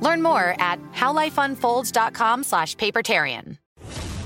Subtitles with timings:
[0.00, 3.58] Learn more at howlifeunfolds.com slash papertarian.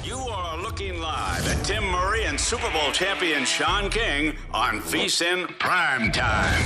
[0.03, 5.59] You are looking live at Tim Murray and Super Bowl champion Shaun King on VSIN
[5.59, 6.63] Prime Time.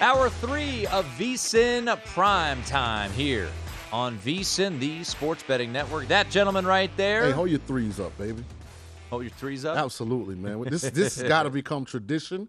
[0.00, 3.48] Hour three of VSIN Prime Time here
[3.92, 6.08] on VSIN, the sports betting network.
[6.08, 7.24] That gentleman right there.
[7.24, 8.44] Hey, hold your threes up, baby.
[9.10, 9.76] Hold your threes up.
[9.76, 10.62] Absolutely, man.
[10.62, 12.48] This this has got to become tradition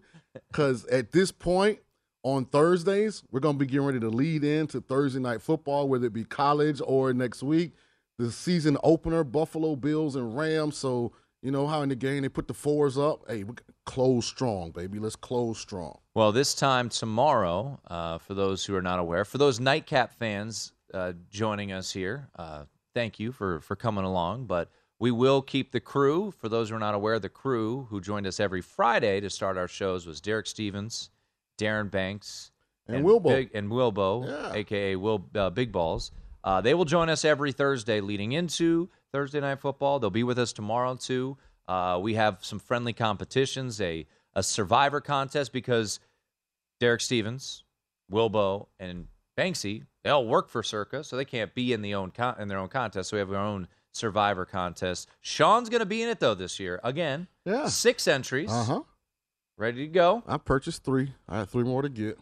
[0.50, 1.78] because at this point
[2.22, 6.12] on Thursdays we're gonna be getting ready to lead into Thursday night football, whether it
[6.12, 7.72] be college or next week.
[8.18, 10.76] The season opener, Buffalo Bills and Rams.
[10.76, 13.22] So you know how in the game they put the fours up.
[13.28, 13.54] Hey, we
[13.86, 14.98] close strong, baby.
[14.98, 15.98] Let's close strong.
[16.14, 20.72] Well, this time tomorrow, uh, for those who are not aware, for those nightcap fans
[20.92, 22.64] uh, joining us here, uh,
[22.94, 24.44] thank you for for coming along.
[24.44, 26.30] But we will keep the crew.
[26.30, 29.56] For those who are not aware, the crew who joined us every Friday to start
[29.56, 31.08] our shows was Derek Stevens,
[31.60, 32.50] Darren Banks,
[32.88, 33.24] And Wilbo.
[33.28, 34.52] Big, and Wilbo, Yeah.
[34.58, 36.10] aka Will uh, Big Balls.
[36.42, 39.98] Uh, they will join us every Thursday leading into Thursday Night Football.
[40.00, 41.36] They'll be with us tomorrow too.
[41.68, 46.00] Uh, we have some friendly competitions, a a Survivor contest because
[46.78, 47.64] Derek Stevens,
[48.10, 49.06] Wilbo, and
[49.36, 52.48] Banksy they all work for Circa, so they can't be in the own con- in
[52.48, 53.10] their own contest.
[53.10, 55.08] So we have our own Survivor contest.
[55.20, 57.26] Shaun's going to be in it though this year again.
[57.44, 57.66] Yeah.
[57.66, 58.50] six entries.
[58.50, 58.80] Uh huh.
[59.60, 60.22] Ready to go.
[60.26, 61.12] I purchased three.
[61.28, 62.18] I have three more to get.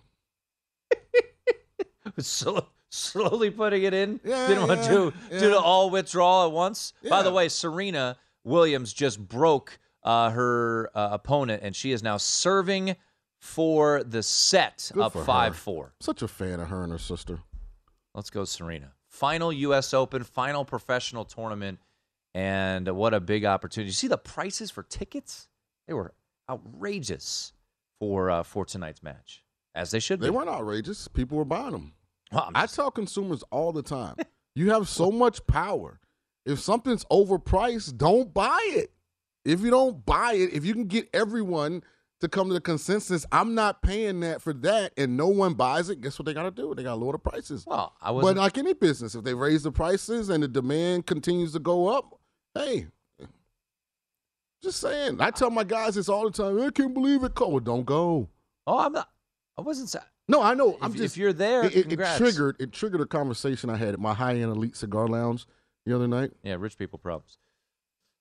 [2.19, 4.19] Slow, slowly putting it in.
[4.25, 5.39] Yeah, Didn't want yeah, to do yeah.
[5.41, 6.95] to all withdrawal at once.
[7.09, 12.17] By the way, Serena Williams just broke uh, her uh, opponent, and she is now
[12.17, 12.97] serving
[13.39, 15.25] for the set Good up for her.
[15.25, 15.93] five four.
[16.01, 17.39] Such a fan of her and her sister.
[18.17, 18.95] Let's go, Serena.
[19.07, 19.95] Final U.S.
[19.95, 21.79] Open, final professional tournament,
[22.35, 23.91] and what a big opportunity!
[23.91, 25.47] You see the prices for tickets?
[25.87, 26.15] They were
[26.51, 27.53] outrageous
[28.01, 29.43] for uh, for tonight's match,
[29.75, 30.31] as they should They be.
[30.37, 31.09] weren't outrageous.
[31.09, 31.93] People were buying them.
[32.33, 34.17] Well, I tell consumers all the time,
[34.55, 36.01] you have so much power.
[36.45, 38.91] If something's overpriced, don't buy it.
[39.45, 41.83] If you don't buy it, if you can get everyone
[42.21, 45.89] to come to the consensus, I'm not paying that for that, and no one buys
[45.89, 46.75] it, guess what they got to do?
[46.75, 47.65] They got to lower the prices.
[47.67, 51.53] well, I But like any business, if they raise the prices and the demand continues
[51.53, 52.19] to go up,
[52.55, 52.89] hey,
[54.63, 55.21] just saying.
[55.21, 56.61] I tell my guys this all the time.
[56.61, 57.33] I can't believe it.
[57.39, 58.29] Well, don't go.
[58.67, 59.09] Oh, I'm not.
[59.57, 59.89] I wasn't.
[59.89, 60.77] sa- No, I know.
[60.81, 63.77] I'm If, just if you're there, it, it- it triggered it triggered a conversation I
[63.77, 65.47] had at my high end elite cigar lounge
[65.87, 66.33] the other night.
[66.43, 67.39] Yeah, rich people problems.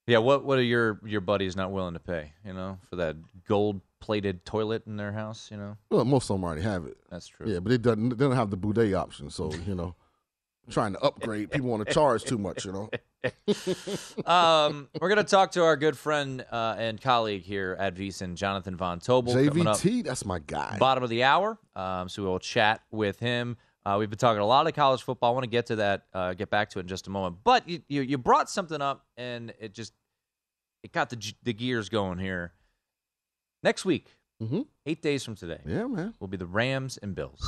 [0.08, 2.34] Yeah, what what are your your buddies not willing to pay?
[2.46, 3.18] You know, for that
[3.48, 5.50] gold plated toilet in their house.
[5.52, 6.98] You know, Well, most of them already have it.
[7.10, 7.48] that's true.
[7.52, 8.10] Yeah, but it doesn't.
[8.10, 9.30] They don't have the boudet option.
[9.30, 9.96] So you know,
[10.70, 12.66] trying to upgrade, people want to charge too much.
[12.66, 12.90] You know.
[14.26, 18.76] um, we're gonna talk to our good friend uh, and colleague here at VSiN, Jonathan
[18.76, 19.34] Von Tobel.
[19.34, 20.78] JVT, that's my guy.
[20.80, 21.58] bottom of the hour.
[21.76, 23.58] Um, so we'll chat with him.
[23.86, 25.32] Uh, we've been talking a lot of college football.
[25.32, 27.38] I want to get to that, uh, get back to it in just a moment.
[27.46, 29.94] But you, you, you brought something up, and it just
[30.84, 32.54] it got the the gears going here.
[33.64, 34.62] Next week, Mm-hmm.
[34.86, 36.14] eight days from today, Yeah, man.
[36.20, 37.42] will be the Rams and Bills.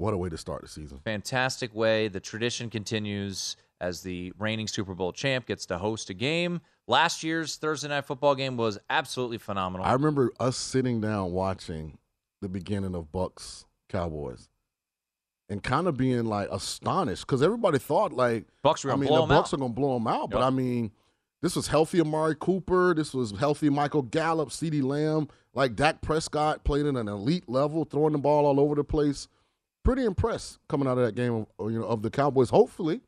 [0.00, 0.98] What a way to start the season.
[1.04, 2.08] Fantastic way.
[2.08, 6.62] The tradition continues as the reigning Super Bowl champ gets to host a game.
[6.86, 9.86] Last year's Thursday night football game was absolutely phenomenal.
[9.86, 11.98] I remember us sitting down watching
[12.40, 14.48] the beginning of Bucs Cowboys
[15.50, 19.08] and kind of being like astonished because everybody thought like Bucs were I gonna mean
[19.08, 19.52] blow the 'em Bucs out.
[19.52, 20.92] are gonna blow them out, but I mean
[21.42, 26.64] this was healthy Amari Cooper, this was healthy Michael Gallup, CeeDee Lamb, like Dak Prescott
[26.64, 29.28] played at an elite level, throwing the ball all over the place.
[29.90, 32.50] Pretty impressed coming out of that game, of, you know, of the Cowboys.
[32.50, 33.00] Hopefully,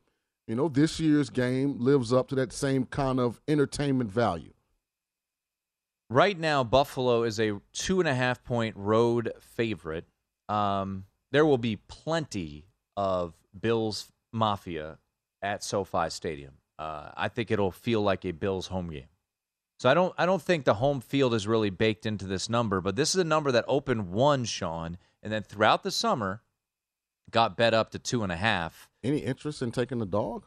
[0.48, 4.52] you know, this year's game lives up to that same kind of entertainment value.
[6.10, 10.06] Right now, Buffalo is a two and a half point road favorite.
[10.48, 14.98] Um, there will be plenty of Bills Mafia
[15.40, 16.54] at SoFi Stadium.
[16.80, 19.06] Uh, I think it'll feel like a Bills home game.
[19.78, 22.80] So I don't I don't think the home field is really baked into this number,
[22.80, 26.42] but this is a number that opened one, Shaun, and then throughout the summer
[27.32, 28.88] got bet up to two and a half.
[29.02, 30.44] Any interest in taking the dog?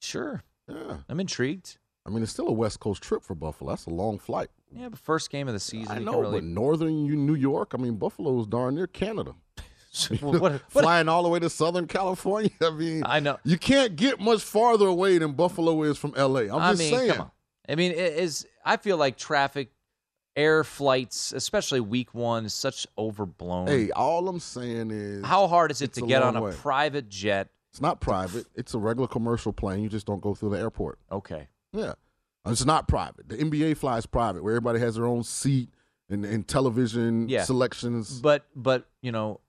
[0.00, 0.98] Sure, Yeah.
[1.08, 1.78] I'm intrigued.
[2.06, 3.70] I mean, it's still a West Coast trip for Buffalo.
[3.70, 4.50] That's a long flight.
[4.70, 7.78] Yeah, but first game of the season, I know, really but northern New York, I
[7.78, 9.34] mean, Buffalo is darn near Canada.
[10.20, 12.50] what, what, Flying all the way to Southern California.
[12.60, 13.38] I mean, I know.
[13.44, 16.40] you can't get much farther away than Buffalo is from LA.
[16.40, 17.20] I'm I just mean, saying.
[17.66, 19.70] I mean, it is I feel like traffic,
[20.36, 23.66] air flights, especially week one, is such overblown.
[23.66, 26.52] Hey, all I'm saying is How hard is it to get on a way.
[26.52, 27.48] private jet?
[27.70, 28.46] it's not private.
[28.54, 29.82] It's a regular commercial plane.
[29.82, 30.98] You just don't go through the airport.
[31.10, 31.48] Okay.
[31.72, 31.94] Yeah.
[32.46, 33.28] It's not private.
[33.28, 35.70] The NBA flies private, where everybody has their own seat
[36.08, 37.42] and, and television Yeah.
[37.44, 38.20] selections.
[38.20, 39.40] But but you know,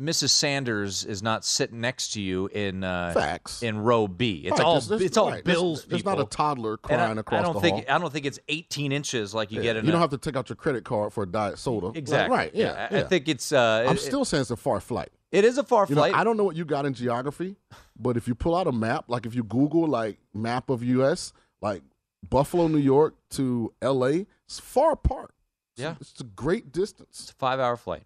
[0.00, 0.30] Mrs.
[0.30, 3.62] Sanders is not sitting next to you in uh, Facts.
[3.62, 4.44] in row B.
[4.46, 7.40] It's Right, all there's- it's all right, Bills There's not a toddler crying I, across
[7.40, 7.96] I don't the think hall.
[7.96, 9.84] I don't think it's 18 inches like you Yeah, get in.
[9.84, 11.92] you a, don't have to take out your credit card for a diet soda.
[11.94, 12.34] Exactly.
[12.36, 12.54] right.
[12.54, 12.88] Yeah.
[12.90, 13.06] I, I yeah.
[13.08, 13.52] think it's.
[13.52, 15.10] Uh, I'm it- still saying it's a far flight.
[15.32, 16.14] It is a far You know, flight.
[16.14, 17.56] I don't know what you got in geography,
[17.98, 21.32] but if you pull out a map, like if you Google like map of U.S.,
[21.60, 21.82] like
[22.28, 25.34] Buffalo, New York to L.A., it's far apart.
[25.76, 25.94] It's- Yeah.
[26.00, 27.20] it's a great distance.
[27.20, 28.04] it's a five-hour flight.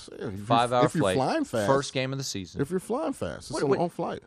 [0.00, 1.16] So, if Five-hour If you're flight.
[1.16, 2.60] flying fast, First game of the season.
[2.60, 4.22] If you're flying fast, it's What- a what- long flight.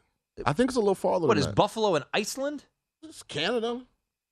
[0.46, 1.28] I think it's a little farther.
[1.28, 1.56] What is that.
[1.56, 2.66] Buffalo and Iceland?
[3.04, 3.86] It's Canada.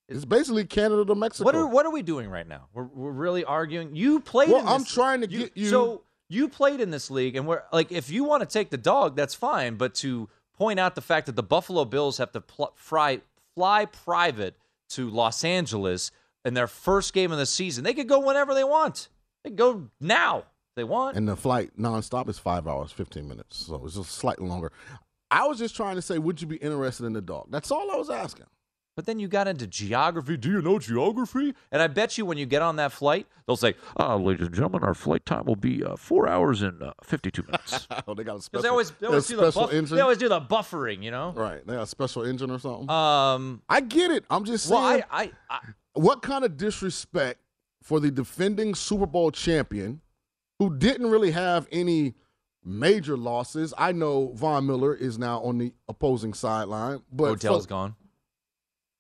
[0.08, 1.46] It's basically Canada to Mexico.
[1.46, 2.68] What are what are we doing right now?
[2.74, 3.96] We're, we're really arguing.
[3.96, 4.50] You played.
[4.50, 7.62] Well, in I'm trying to get you- So you played in this league, and we're
[7.74, 9.76] like, if you want to take the dog, that's fine.
[9.76, 13.22] But to point out the fact that the Buffalo Bills have to pl- fly
[13.56, 14.56] fly private
[14.90, 16.12] to Los Angeles
[16.46, 19.10] in their first game of the season, they could go whenever they want.
[19.44, 20.46] They go now
[20.80, 21.16] they want.
[21.18, 24.72] and the flight nonstop is five hours, fifteen minutes, so it's just slightly longer.
[25.32, 27.48] I was just trying to say, would you be interested in the dog?
[27.52, 28.48] That's all I was asking.
[28.96, 30.36] But then you got into geography.
[30.36, 31.54] Do you know geography?
[31.72, 34.56] And I bet you when you get on that flight, they'll say, Uh, ladies and
[34.56, 37.88] gentlemen, our flight time will be uh, four hours and uh, 52 minutes.
[38.08, 38.64] oh, they got a special.
[38.64, 39.96] they always they always do the buff- engine.
[39.96, 41.32] they always do the buffering, you know.
[41.34, 42.90] right, they got a special engine or something.
[42.90, 43.62] Um.
[43.70, 44.26] I get it.
[44.30, 44.82] I'm just saying.
[44.82, 45.60] Well, I, I, I
[45.94, 47.40] what kind of disrespect
[47.84, 50.02] for the defending Super Bowl champion,
[50.60, 52.14] who didn't really have any
[52.64, 53.74] major losses?
[53.78, 57.96] I know Von Miller is now on the opposing sideline, but Odell's for- gone.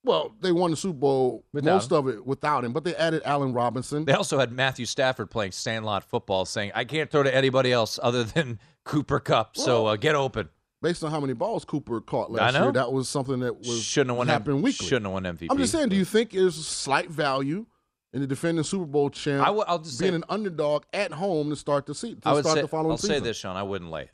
[0.05, 3.21] Well, they won the Super Bowl Without most of it without him, but they added
[3.25, 4.05] Allen Robinson.
[4.05, 7.99] They also had Matthew Stafford playing sandlot football, saying, "I can't throw to anybody else
[8.01, 10.47] other than Cooper Kupp, so uh, get open."
[10.81, 14.11] Based on how many balls Cooper caught last year, that was something that was Shouldn't
[14.11, 14.27] have won.
[14.29, 14.87] happened M- weekly.
[14.87, 15.47] Shouldn't have won MVP.
[15.51, 17.65] I'm just saying, do you think there's slight value
[18.13, 21.11] in the defending Super Bowl champ I w- I'll just being say- an underdog at
[21.13, 22.21] home to start the season?
[22.21, 22.61] To I would start say.
[22.63, 23.17] the following I'll season?
[23.17, 23.55] say this, Shaun.
[23.55, 24.11] I wouldn't lay it.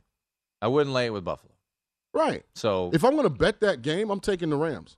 [0.62, 1.52] I wouldn't lay it with Buffalo.
[2.14, 2.44] Right.
[2.54, 4.96] So If I'm going to bet that game, I'm taking the Rams.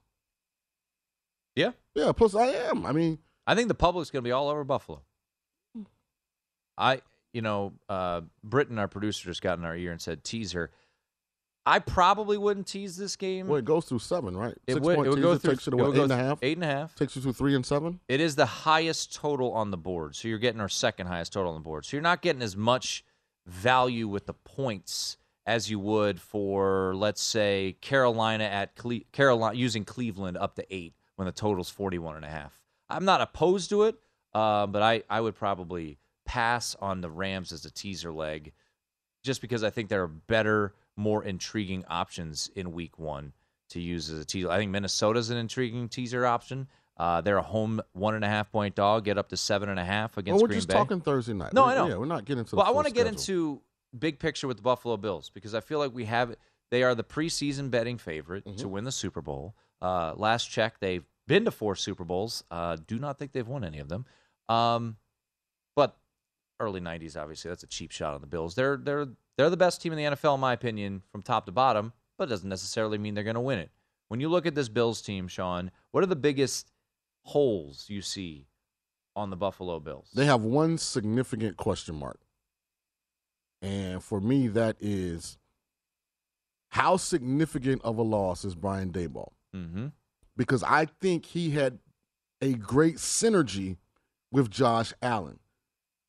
[1.55, 2.85] yeah, Yeah, plus I am.
[2.85, 5.01] I mean, I think the public's going to be all over Buffalo.
[6.77, 7.01] I,
[7.33, 10.71] you know, uh, Britton, our producer, just got in our ear and said teaser.
[11.69, 13.47] I probably wouldn't tease this game.
[13.47, 14.55] well, it goes through seven, right?
[14.65, 16.17] it Six would, point it would go through takes you to what, eight and a
[16.17, 16.39] half?
[16.41, 16.95] Eight and a half.
[16.95, 17.99] Takes you to three and seven?
[18.07, 20.15] It is the highest total on the board.
[20.15, 21.85] So you're getting our second highest total on the board.
[21.85, 23.03] So you're not getting as much
[23.45, 29.85] value with the points as you would for, let's say, Carolina at Cle- Carolina using
[29.85, 32.59] Cleveland up to eight when the total's 41 and a half.
[32.89, 33.95] I'm not opposed to it,
[34.33, 38.53] uh, but I, I would probably pass on the Rams as a teaser leg
[39.23, 43.33] just because I think there are better, more intriguing options in week one
[43.69, 44.49] to use as a teaser.
[44.51, 46.67] I think Minnesota's an intriguing teaser option.
[46.97, 49.05] Uh, they're a home one and a half point dog.
[49.05, 50.73] Get up to seven and a half against well, we're Green just Bay.
[50.73, 51.53] talking Thursday night.
[51.53, 51.87] No, We- I know.
[51.87, 52.57] Yeah, we're not getting into.
[52.57, 53.61] well, I want to get into
[53.97, 56.35] big picture with the Buffalo Bills because I feel like we have
[56.71, 58.57] they are the preseason betting favorite Mm-hmm.
[58.57, 59.55] to win the Super Bowl.
[59.81, 62.43] Uh, last check, they've been to four Super Bowls.
[62.51, 64.05] Uh, do not think they've won any of them.
[64.49, 64.97] Um,
[65.75, 65.95] but
[66.59, 68.55] early '90s, obviously, that's a cheap shot on the Bills.
[68.55, 69.07] They're they're
[69.39, 71.93] they're the best team in the NFL, in my opinion, from top to bottom.
[72.17, 73.71] But it doesn't necessarily mean they're going to win it.
[74.09, 76.73] When you look at this Bills team, Shaun, what are the biggest
[77.21, 78.47] holes you see
[79.15, 80.09] on the Buffalo Bills?
[80.13, 82.19] They have one significant question mark.
[83.61, 85.37] And for me, that is
[86.71, 89.31] how significant of a loss is Brian Daboll?
[89.55, 89.87] mm-hmm.
[90.35, 91.79] Because I think he had
[92.41, 93.77] a great synergy
[94.33, 95.39] with Josh Allen.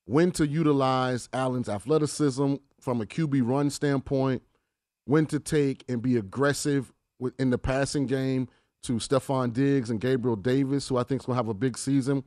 [0.04, 4.42] When to utilize Allen's athleticism from a QB run standpoint,
[5.04, 6.92] when to take and be aggressive
[7.38, 8.49] in the passing game
[8.82, 11.76] to Stefon Diggs and Gabriel Davis, who I think is going to have a big
[11.76, 12.25] season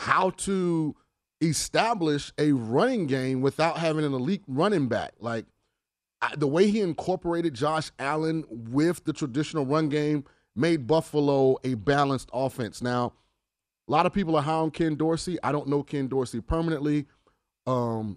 [0.00, 0.96] how to
[1.42, 5.12] establish a running game without having an elite running back.
[5.20, 5.44] Like
[6.38, 10.24] the way he incorporated Josh Allen with the traditional run game
[10.56, 12.80] made Buffalo a balanced offense.
[12.80, 13.12] Now,
[13.88, 15.38] a lot of people are high on Ken Dorsey.
[15.42, 17.06] I don't know Ken Dorsey permanently.
[17.66, 18.16] Um,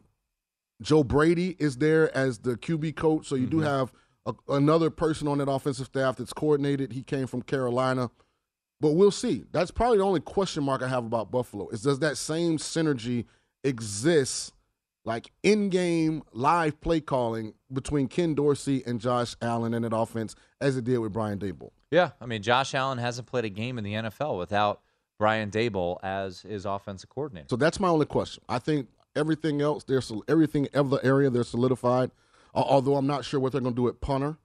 [0.83, 3.65] Joe Brady is there as the QB coach, so you do mm-hmm.
[3.65, 3.93] have
[4.25, 6.93] a, another person on that offensive staff that's coordinated.
[6.93, 8.09] He came from Carolina.
[8.79, 9.45] But we'll see.
[9.51, 13.25] That's probably the only question mark I have about Buffalo is does that same synergy
[13.63, 14.51] exist,
[15.05, 20.75] like in-game live play calling between Ken Dorsey and Josh Allen in that offense as
[20.75, 21.71] it did with Brian Daboll?
[21.91, 24.81] Yeah, I mean, Josh Allen hasn't played a game in the NFL without
[25.17, 27.47] Brian Daboll as his offensive coordinator.
[27.49, 28.43] So that's my only question.
[28.49, 32.11] I think everything else, there's everything other area they're solidified.
[32.55, 34.37] Al- Although I'm not sure what they're going to do at punter.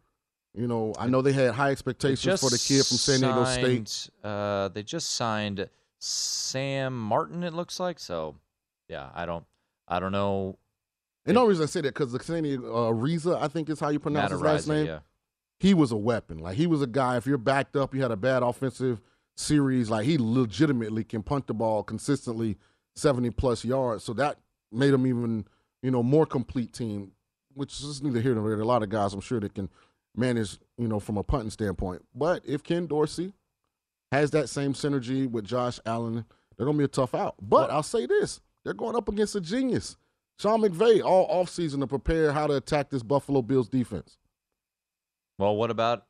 [0.54, 4.10] You know, I know they had high expectations for the kid from San Diego State.
[4.24, 5.68] Uh, they just signed
[6.00, 7.44] Sam Martin.
[7.44, 8.36] It looks like so.
[8.88, 9.44] Yeah, I don't,
[9.86, 10.58] I don't know.
[11.26, 13.68] And the only reason I say that because the San Diego uh, Riza, I think
[13.68, 14.86] is how you pronounce his last name.
[14.86, 15.00] Yeah.
[15.60, 16.38] he was a weapon.
[16.38, 17.18] Like he was a guy.
[17.18, 19.02] If you're backed up, you had a bad offensive
[19.36, 19.90] series.
[19.90, 22.56] Like he legitimately can punt the ball consistently,
[22.96, 24.02] seventy plus yards.
[24.04, 24.38] So that
[24.72, 25.46] made them even
[25.82, 27.12] you know more complete team.
[27.54, 28.56] Which is neither here nor there.
[28.56, 29.68] There are a lot of guys I'm sure that can
[30.16, 32.04] manage you know from a punting standpoint.
[32.14, 33.32] But if Ken Dorsey
[34.12, 36.24] has that same synergy with Josh Allen,
[36.56, 37.34] they're gonna be a tough out.
[37.40, 39.96] But I'll say this: they're going up against a genius.
[40.38, 44.18] Sean McVay all offseason to prepare how to attack this Buffalo Bills defense.
[45.38, 46.04] Well, what about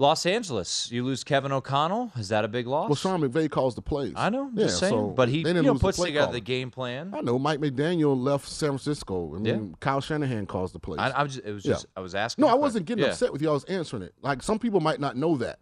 [0.00, 0.90] Los Angeles?
[0.90, 2.10] You lose Kevin O'Connell.
[2.16, 2.88] Is that a big loss?
[2.88, 4.14] Well, Sean McVay calls the plays.
[4.16, 4.50] I know.
[4.54, 4.92] Yeah, just saying.
[4.94, 7.12] so but he you know, lose the puts together the game plan.
[7.14, 9.34] I know Mike McDaniel left San Francisco.
[9.34, 9.76] I mean, Yeah.
[9.80, 10.98] Kyle Shanahan calls the plays.
[11.00, 11.34] I, I was.
[11.34, 11.72] Just, it was Yeah.
[11.74, 11.86] just.
[11.94, 12.42] I was asking.
[12.42, 13.10] no, I wasn't getting yeah.
[13.10, 13.50] upset with you.
[13.50, 14.14] I was answering it.
[14.22, 15.58] Like some people might not know that,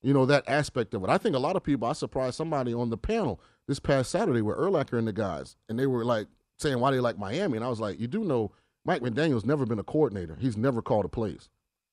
[0.00, 1.10] you know, that aspect of it.
[1.10, 1.88] I think a lot of people.
[1.88, 5.76] I surprised somebody on the panel this past Saturday with Urlacher and the guys, and
[5.76, 6.28] they were like
[6.60, 8.52] saying why they like Miami, and I was like, you do know
[8.84, 10.36] Mike McDaniel's never been a coordinator.
[10.40, 11.48] He's never called the plays.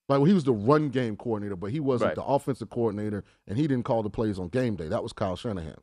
[0.10, 2.16] Like well, he was the run game coordinator, but he wasn't Right.
[2.16, 4.88] the offensive coordinator, and he didn't call the plays on game day.
[4.88, 5.78] That was Kyle Shanahan.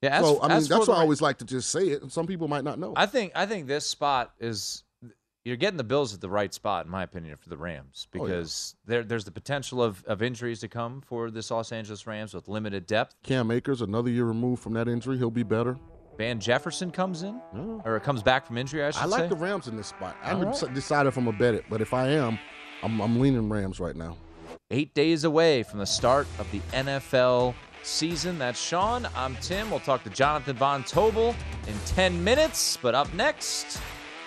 [0.00, 0.18] Yeah.
[0.18, 2.02] As, so I mean, that's the why I always like to just say it.
[2.02, 2.92] and Some people might not know.
[2.96, 4.82] I think I think this spot is
[5.44, 8.18] you're getting the Bills at the right spot, in my opinion, for the Rams Oh,
[8.18, 8.22] yeah.
[8.24, 12.32] because there there's the potential of, of injuries to come for this Los Angeles Rams
[12.34, 13.14] with limited depth.
[13.22, 15.76] Cam Akers, another year removed from that injury, he'll be better.
[16.18, 17.80] Van Jefferson comes in Yeah.
[17.84, 18.84] or comes back from injury.
[18.84, 19.28] I should I like say.
[19.28, 20.16] the Rams in this spot.
[20.22, 20.74] I haven't right.
[20.74, 22.38] decided if I'm gonna bet it, but if I am,
[22.82, 24.16] I'm, I'm leaning Rams right now.
[24.70, 28.38] Eight days away from the start of the NFL season.
[28.38, 29.06] That's Shaun.
[29.14, 29.70] I'm Tim.
[29.70, 31.34] We'll talk to Jonathan Von Tobel
[31.66, 32.78] in 10 minutes.
[32.80, 33.80] But up next,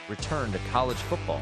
[0.07, 1.41] return to college football.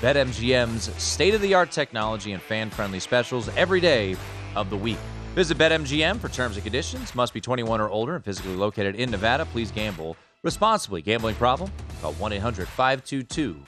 [0.00, 4.16] BetMGM's state of the art technology and fan friendly specials every day
[4.56, 4.98] of the week.
[5.34, 7.14] Visit BetMGM for terms and conditions.
[7.14, 9.44] Must be 21 or older and physically located in Nevada.
[9.46, 11.02] Please gamble responsibly.
[11.02, 11.70] Gambling problem?
[12.00, 13.62] Call 1 800 522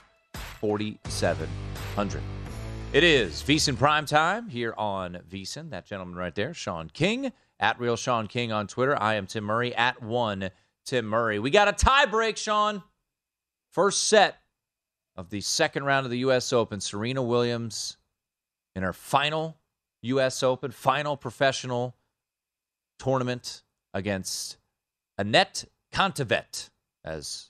[0.59, 2.21] 4700.
[2.93, 5.71] It is VSIN Prime Time here on VSIN.
[5.71, 9.01] That gentleman right there, Shaun King, at Real Shaun King on Twitter.
[9.01, 10.49] I am Tim Murray, at one
[10.85, 11.39] Tim Murray.
[11.39, 12.83] We got a tie break, Shaun.
[13.71, 14.37] First set
[15.15, 16.51] of the second round of the U.S.
[16.53, 16.79] Open.
[16.79, 17.97] Serena Williams
[18.75, 19.57] in her final
[20.03, 20.43] U.S.
[20.43, 21.95] Open, final professional
[22.99, 24.57] tournament against
[25.19, 26.69] Anett Kontaveit,
[27.03, 27.49] as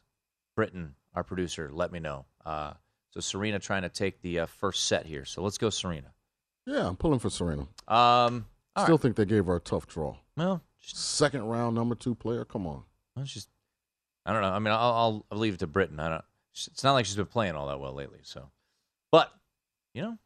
[0.55, 2.25] Britton, our producer, let me know.
[2.45, 2.73] Uh,
[3.11, 5.25] so Serena trying to take the uh, first set here.
[5.25, 6.13] So let's go, Serena.
[6.65, 7.67] Yeah, I'm pulling for Serena.
[7.87, 8.45] Um,
[8.77, 9.01] Still right.
[9.01, 10.15] think they gave her a tough draw.
[10.35, 12.45] Well, Second round, number two player.
[12.45, 12.83] Come on.
[13.15, 13.47] Well, she's.
[14.25, 14.49] I don't know.
[14.49, 15.99] I mean, I'll, I'll, I'll leave it to Britton.
[15.99, 16.25] I don't.
[16.55, 18.19] It's not like she's been playing all that well lately.
[18.23, 18.49] So,
[19.11, 19.31] but
[19.93, 20.17] you know,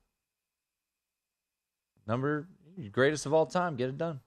[2.07, 2.47] number
[2.91, 3.75] greatest of all time.
[3.75, 4.19] Get it done.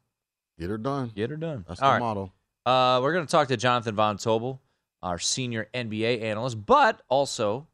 [0.58, 1.10] Get her done.
[1.14, 1.64] Get her done.
[1.66, 2.00] That's All the right.
[2.00, 2.32] motto.
[2.66, 4.60] Uh, we're going to talk to Jonathan Von Tobel,
[5.02, 7.66] our senior NBA analyst, but also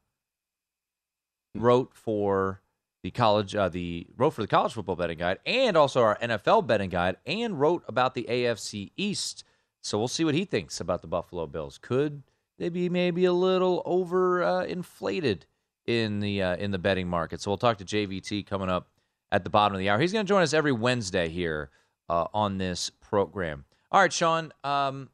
[1.54, 2.62] wrote for
[3.02, 6.66] the college, uh, the wrote for the college football betting guide, and also our NFL
[6.66, 9.44] betting guide, and wrote about the AFC East.
[9.82, 11.78] So we'll see what he thinks about the Buffalo Bills.
[11.78, 12.22] Could
[12.58, 15.46] they be maybe a little over uh, inflated
[15.86, 17.40] in the uh, in the betting market?
[17.40, 18.88] So we'll talk to JVT coming up
[19.30, 19.98] at the bottom of the hour.
[19.98, 21.70] He's going to join us every Wednesday here
[22.08, 23.64] uh, on this program.
[23.90, 24.52] All right, Shaun.
[24.64, 25.10] Um,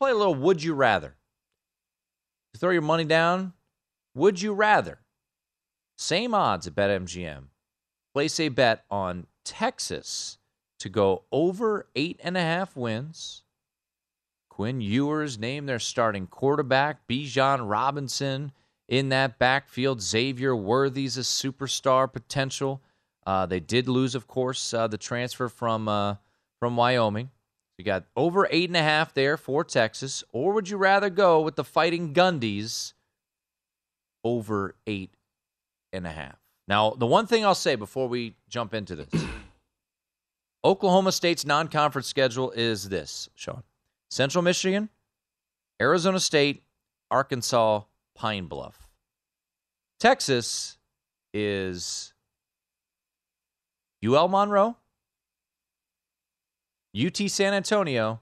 [0.00, 0.34] play a little.
[0.34, 1.16] Would you rather?
[2.56, 3.52] Throw your money down.
[4.14, 5.00] Would you rather?
[5.96, 7.44] Same odds at BetMGM.
[8.14, 10.38] Place a bet on Texas
[10.80, 13.42] to go over eight and a half wins.
[14.52, 17.08] Quinn Ewers named their starting quarterback.
[17.08, 18.52] Bijan Robinson
[18.86, 20.02] in that backfield.
[20.02, 22.82] Xavier Worthy's a superstar potential.
[23.26, 26.16] Uh, they did lose, of course, uh, the transfer from uh,
[26.60, 27.30] from Wyoming.
[27.78, 31.40] You got over eight and a half there for Texas, or would you rather go
[31.40, 32.92] with the Fighting Gundies
[34.22, 35.14] over eight
[35.94, 36.36] and a half?
[36.68, 39.24] Now, the one thing I'll say before we jump into this
[40.62, 43.62] Oklahoma State's non conference schedule is this, Shaun
[44.12, 44.90] Central Michigan,
[45.80, 46.64] Arizona State,
[47.10, 47.80] Arkansas,
[48.14, 48.86] Pine Bluff.
[49.98, 50.76] Texas
[51.32, 52.12] is
[54.04, 54.76] UL Monroe,
[56.94, 58.20] UT San Antonio.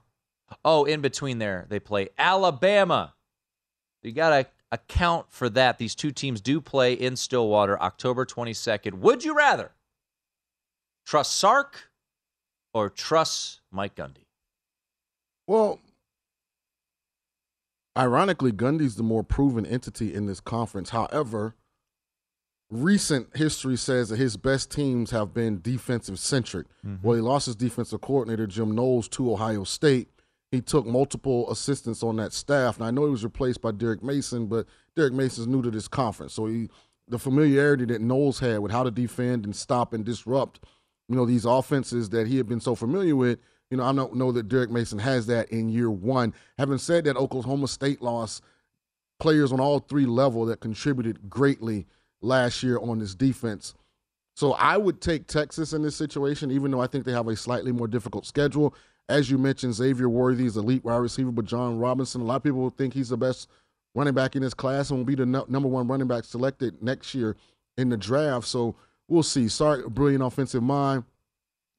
[0.63, 3.15] Oh, in between there, they play Alabama.
[4.01, 5.77] You got to account for that.
[5.77, 8.93] These two teams do play in Stillwater October 22nd.
[8.93, 9.71] Would you rather
[11.05, 11.91] trust Sark
[12.73, 14.20] or trust Mike Gundy?
[15.51, 15.81] Well,
[17.97, 20.91] ironically, Gundy's the more proven entity in this conference.
[20.91, 21.55] However,
[22.69, 26.67] recent history says that his best teams have been defensive centric.
[26.87, 27.05] Mm-hmm.
[27.05, 30.07] Well, he lost his defensive coordinator, Jim Knowles, to Ohio State.
[30.51, 32.77] He took multiple assistants on that staff.
[32.77, 35.89] And I know he was replaced by Derek Mason, but Derek Mason's new to this
[35.89, 36.31] conference.
[36.31, 36.69] So he
[37.09, 40.61] the familiarity that Knowles had with how to defend and stop and disrupt,
[41.09, 43.39] you know, these offenses that he had been so familiar with.
[43.71, 46.33] You know, I don't know that Derek Mason has that in year one.
[46.57, 48.43] Having said that, Oklahoma State lost
[49.19, 51.87] players on all three level that contributed greatly
[52.21, 53.73] last year on this defense.
[54.35, 57.35] So I would take Texas in this situation, even though I think they have a
[57.35, 58.75] slightly more difficult schedule.
[59.07, 62.43] As you mentioned, Xavier Worthy is elite wide receiver, but John Robinson, a lot of
[62.43, 63.47] people think he's the best
[63.93, 66.81] running back in his class and will be the no- number one running back selected
[66.81, 67.35] next year
[67.77, 68.47] in the draft.
[68.47, 68.75] So
[69.07, 69.47] we'll see.
[69.47, 71.03] Sorry, brilliant offensive mind.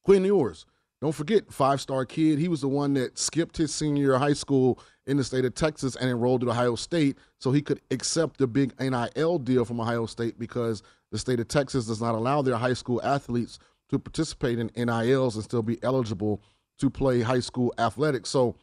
[0.03, 0.65] Quinn Ewers,
[1.03, 2.39] don't forget, five star kid.
[2.39, 5.43] He was the one that skipped his senior year of high school in the state
[5.43, 9.65] of Texas and enrolled at Ohio State so he could accept the big NIL deal
[9.65, 13.59] from Ohio State because the state of Texas does not allow their high school athletes
[13.89, 16.41] to participate in NILs and still be eligible
[16.79, 18.29] to play high school athletics.
[18.29, 18.55] So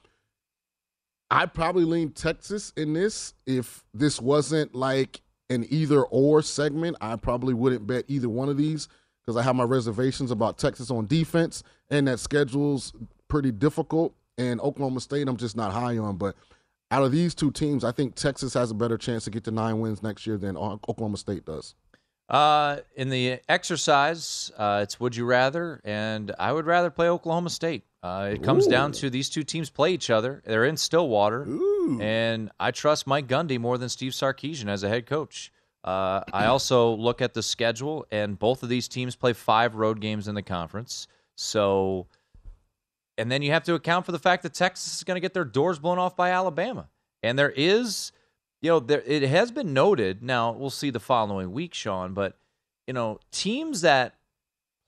[1.30, 3.34] I'd probably lean Texas in this.
[3.44, 8.56] If this wasn't like an either or segment, I probably wouldn't bet either one of
[8.56, 8.88] these
[9.30, 12.92] because I have my reservations about Texas on defense and that schedule's
[13.28, 14.12] pretty difficult.
[14.38, 16.16] And Oklahoma State, I'm just not high on.
[16.16, 16.34] But
[16.90, 19.52] out of these two teams, I think Texas has a better chance to get to
[19.52, 21.76] nine wins next year than Oklahoma State does.
[22.28, 27.50] Uh, in the exercise, uh, it's would you rather, and I would rather play Oklahoma
[27.50, 27.84] State.
[28.02, 28.70] Uh, it comes Ooh.
[28.70, 30.42] down to these two teams play each other.
[30.44, 31.46] They're in Stillwater,
[32.00, 35.52] and I trust Mike Gundy more than Steve Sarkisian as a head coach.
[35.82, 40.00] Uh, I also look at the schedule, and both of these teams play five road
[40.00, 41.06] games in the conference.
[41.36, 42.06] So,
[43.16, 45.32] and then you have to account for the fact that Texas is going to get
[45.32, 46.88] their doors blown off by Alabama,
[47.22, 48.12] and there is
[48.60, 50.22] you know, there it has been noted.
[50.22, 52.36] Now we'll see the following week, Shaun, but
[52.86, 54.14] you know, teams that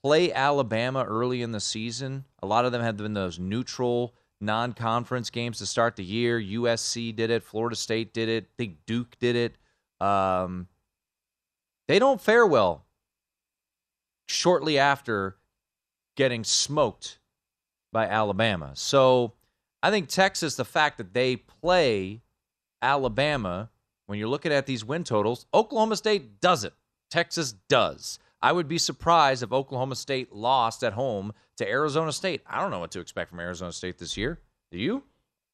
[0.03, 5.29] play Alabama early in the season, a lot of them have been those neutral non-conference
[5.29, 6.39] games to start the year.
[6.39, 9.57] USC did it, Florida State did it, I think Duke did it.
[10.05, 10.67] Um,
[11.87, 12.85] they don't fare well
[14.27, 15.37] shortly after
[16.15, 17.19] getting smoked
[17.91, 18.71] by Alabama.
[18.73, 19.33] So
[19.81, 22.21] I think Texas, the fact that they play
[22.81, 23.69] Alabama,
[24.05, 26.73] when you're looking at these win totals, Oklahoma State doesn't.
[27.09, 28.19] Texas does.
[28.41, 32.41] I would be surprised if Oklahoma State lost at home to Arizona State.
[32.45, 34.39] I don't know what to expect from Arizona State this year.
[34.71, 35.03] Do you?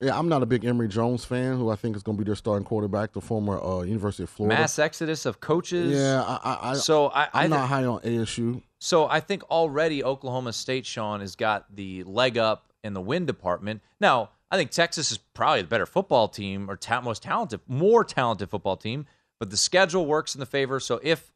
[0.01, 2.25] Yeah, I'm not a big Emory Jones fan, who I think is going to be
[2.25, 4.61] their starting quarterback, the former uh, University of Florida.
[4.61, 5.91] Mass exodus of coaches.
[5.91, 8.61] Yeah, I, I, so I, I'm I not high on ASU.
[8.79, 13.25] So I think already Oklahoma State, Shaun, has got the leg up in the win
[13.25, 13.81] department.
[13.99, 18.05] Now, I think Texas is probably the better football team or ta- most talented, more
[18.05, 19.05] talented football team,
[19.37, 20.79] but the schedule works in the favor.
[20.79, 21.33] So if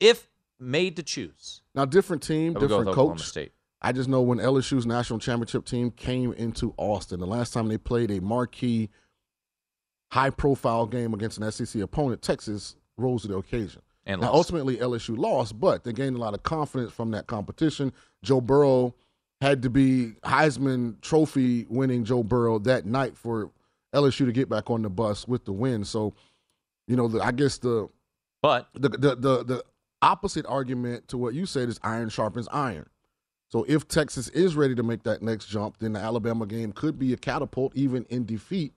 [0.00, 0.28] if
[0.60, 3.22] made to choose, Now, different team, I would go different coach.
[3.22, 3.52] State.
[3.82, 7.78] I just know when LSU's national championship team came into Austin, the last time they
[7.78, 8.88] played a marquee,
[10.12, 13.82] high profile game against an SEC opponent, Texas rose to the occasion.
[14.06, 17.92] And now, ultimately, LSU lost, but they gained a lot of confidence from that competition.
[18.22, 18.94] Joe Burrow
[19.40, 23.50] had to be Heisman Trophy winning Joe Burrow that night for
[23.94, 25.84] LSU to get back on the bus with the win.
[25.84, 26.14] So,
[26.86, 27.88] you know, the, I guess the
[28.40, 29.64] but the, the the the
[30.00, 32.88] opposite argument to what you said is iron sharpens iron.
[33.52, 36.98] So if Texas is ready to make that next jump, then the Alabama game could
[36.98, 38.72] be a catapult, even in defeat,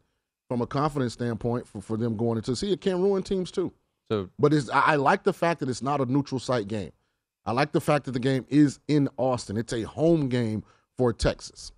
[0.49, 3.71] from a confidence standpoint for, for them going into see it can ruin teams too.
[4.11, 6.91] So, but it's I, I like the fact that it's not a neutral site game.
[7.45, 9.55] I like the fact that the game is in Austin.
[9.55, 10.63] It's a home game
[10.97, 11.71] for Texas.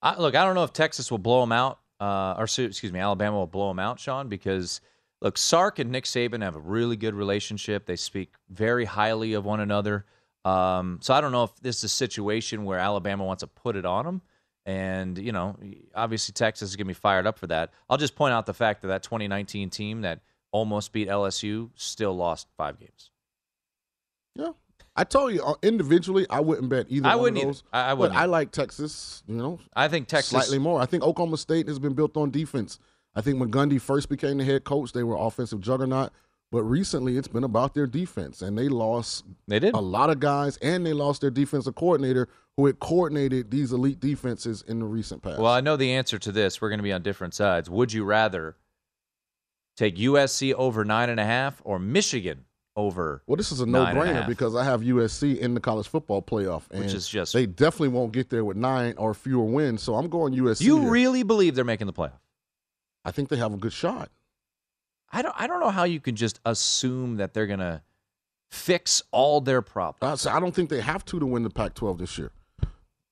[0.00, 3.00] I, look, I don't know if Texas will blow them out, uh, or excuse me,
[3.00, 4.80] Alabama will blow them out, Shaun, because
[5.20, 7.86] look, Sark and Nick Saban have a really good relationship.
[7.86, 10.06] They speak very highly of one another.
[10.44, 13.76] Um, so I don't know if this is a situation where Alabama wants to put
[13.76, 14.22] it on them.
[14.66, 15.56] And, you know,
[15.94, 17.72] obviously Texas is going to be fired up for that.
[17.88, 20.20] I'll just point out the fact that that 2019 team that
[20.52, 23.10] almost beat LSU still lost five games.
[24.34, 24.52] Yeah.
[24.94, 27.58] I told you uh, individually, I wouldn't bet either I wouldn't of either.
[27.72, 29.22] I- I wouldn't I like Texas.
[29.26, 30.80] You know, I think Texas slightly more.
[30.80, 32.78] I think Oklahoma State has been built on defense.
[33.14, 36.12] I think when Gundy first became the head coach, they were offensive juggernaut.
[36.50, 39.24] But recently, it's been about their defense, and they lost.
[39.46, 43.50] They did a lot of guys, and they lost their defensive coordinator, who had coordinated
[43.50, 45.38] these elite defenses in the recent past.
[45.38, 46.60] Well, I know the answer to this.
[46.60, 47.68] We're going to be on different sides.
[47.68, 48.56] Would you rather
[49.76, 52.46] take USC over nine and a half or Michigan
[52.78, 53.22] over.
[53.26, 56.80] Well, this is a no-brainer because I have USC in the college football playoff, and
[56.80, 59.82] Which is just- they definitely won't get there with nine or fewer wins.
[59.82, 60.64] So I'm going USC.
[60.64, 60.90] You here.
[60.90, 62.20] really believe they're making the playoff?
[63.04, 64.10] I think they have a good shot.
[65.12, 65.34] I don't.
[65.38, 67.82] I don't know how you can just assume that they're gonna
[68.50, 70.26] fix all their problems.
[70.26, 72.30] Uh, I don't think they have to to win the Pac-12 this year.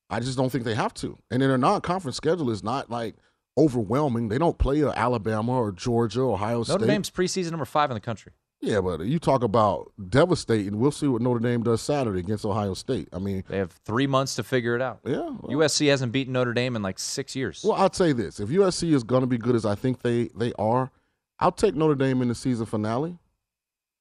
[0.09, 1.19] I just don't think they have to.
[1.31, 3.17] And then their non-conference schedule is not like
[3.59, 4.29] overwhelming.
[4.29, 6.75] They don't play Alabama or Georgia, Ohio State.
[6.75, 8.33] Notre Dame's preseason number five in the country.
[8.61, 10.79] Yeah, but you talk about devastating.
[10.79, 13.09] We'll see what Notre Dame does Saturday against Ohio State.
[13.13, 15.01] I mean, They have three months to figure it out.
[15.05, 17.63] Yeah, USC hasn't beaten Notre Dame in like six years.
[17.63, 20.29] well, I'll say this: if USC is going to be good as I think they
[20.35, 20.91] they are,
[21.39, 23.19] I'll take Notre Dame in the season finale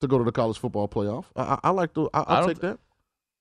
[0.02, 1.26] to go to the college football playoff.
[1.36, 2.10] I, I, I like to.
[2.13, 2.80] I, I I'll don't- take that.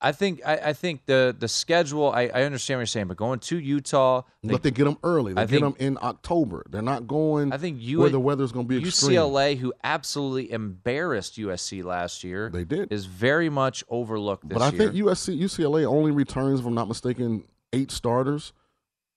[0.00, 0.42] I think.
[0.44, 2.10] I, I think the the schedule.
[2.10, 5.32] I, I understand what you're saying, but going to Utah, But they get them early.
[5.32, 6.66] They I get think- them in October.
[6.68, 7.52] They're not going.
[7.54, 9.12] I think you where the weather's going to be extreme.
[9.16, 12.92] UCLA, who absolutely embarrassed USC last year, They did.
[12.92, 14.58] is very much overlooked this year.
[14.58, 14.92] But I year.
[14.92, 18.52] think USC UCLA only returns, if I'm not mistaken, eight starters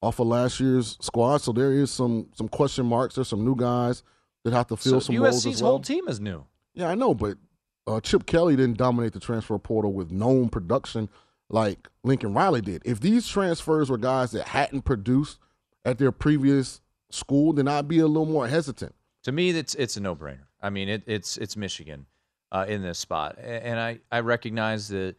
[0.02, 1.38] off of last year's squad.
[1.42, 3.16] So there is some some question marks.
[3.16, 4.04] There's some new guys
[4.50, 5.72] that have to fill so some roles USC's as well.
[5.74, 6.46] whole team is new.
[6.74, 7.38] Yeah, I know, but
[7.86, 11.10] uh, Chip Kelly didn't dominate the transfer portal with known production
[11.50, 12.82] like Lincoln Riley did.
[12.86, 15.40] If these transfers were guys that hadn't produced
[15.86, 18.96] at their previous school, then I'd be a little more hesitant.
[19.24, 20.48] To me, it's it's a no brainer.
[20.62, 22.06] I mean, it, it's it's Michigan
[22.52, 25.16] uh, in this spot, and I I recognize the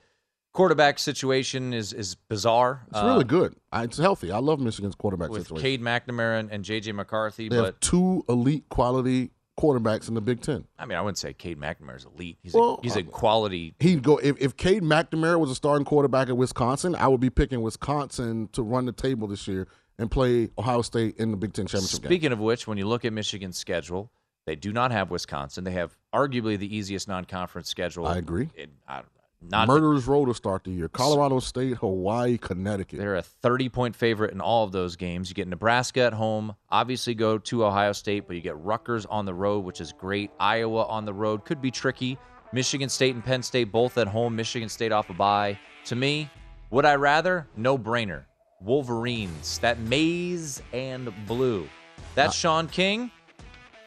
[0.59, 2.85] quarterback situation is is bizarre.
[2.89, 3.55] It's uh, really good.
[3.73, 4.33] It's healthy.
[4.33, 5.63] I love Michigan's quarterback with situation.
[5.63, 10.21] Cade McNamara and, and JJ McCarthy, they but have two elite quality quarterbacks in the
[10.21, 10.65] Big Ten.
[10.79, 12.39] I mean, I wouldn't say Cade McNamara is elite.
[12.43, 13.75] He's Well, a, he's a quality.
[13.81, 17.31] He'd go if, if Cade McNamara was a starting quarterback at Wisconsin, I would be
[17.31, 19.69] picking Wisconsin to run the table this year
[19.99, 22.09] and play Ohio State in the Big Ten championship game.
[22.09, 24.11] Speaking of which, when you look at Michigan's schedule,
[24.47, 25.65] they do not have Wisconsin.
[25.65, 28.07] They have arguably the easiest non-conference schedule.
[28.07, 28.49] I agree.
[28.57, 29.03] In, I,
[29.41, 30.89] not Murderers Row to start the year.
[30.89, 32.99] Colorado State, Hawaii, Connecticut.
[32.99, 35.29] They're a 30 point favorite in all of those games.
[35.29, 39.25] You get Nebraska at home, obviously go to Ohio State, but you get Rutgers on
[39.25, 40.31] the road, which is great.
[40.41, 42.19] Iowa on the road could be tricky.
[42.53, 44.35] Michigan State and Penn State both at home.
[44.35, 45.59] Michigan State off a bye.
[45.87, 46.29] To me,
[46.71, 47.47] would I rather?
[47.57, 48.25] No brainer.
[48.61, 51.69] Wolverines, that maize and blue.
[52.15, 53.11] That's Shaun King.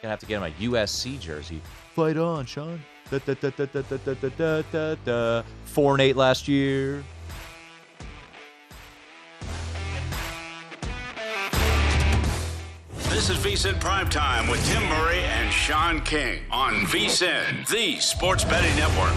[0.00, 1.60] Gonna have to get him a USC jersey.
[1.94, 2.82] Fight on, Shaun.
[3.12, 5.42] Da, da, da, da, da, da, da, da, da, da, da.
[5.66, 7.04] Four and eight last year.
[13.10, 18.74] This is VSIN Primetime with Tim Murray and Shaun King on VSIN, the sports betting
[18.76, 19.12] network.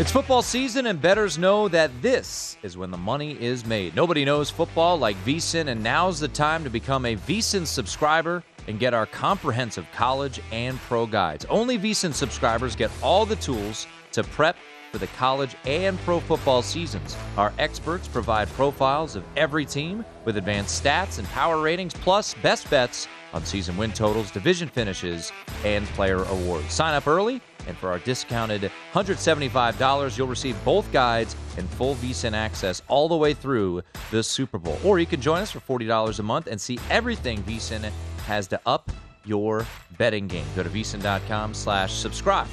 [0.00, 3.94] It's football season, and bettors know that this is when the money is made.
[3.94, 8.78] Nobody knows football like VSIN, and now's the time to become a VSIN subscriber and
[8.78, 11.44] get our comprehensive college and pro guides.
[11.46, 14.56] Only VSIN subscribers get all the tools to prep
[14.94, 17.16] for the college and pro football seasons.
[17.36, 22.70] Our experts provide profiles of every team with advanced stats and power ratings, plus best
[22.70, 25.32] bets on season win totals, division finishes,
[25.64, 26.72] and player awards.
[26.72, 32.32] Sign up early, and for our discounted $175, you'll receive both guides and full VSIN
[32.32, 34.78] access all the way through the Super Bowl.
[34.84, 37.90] Or you can join us for $40 a month and see everything VSIN
[38.24, 38.90] has to up
[39.24, 39.66] your
[39.98, 40.46] betting game.
[40.56, 42.48] Go to VSIN.com slash subscribe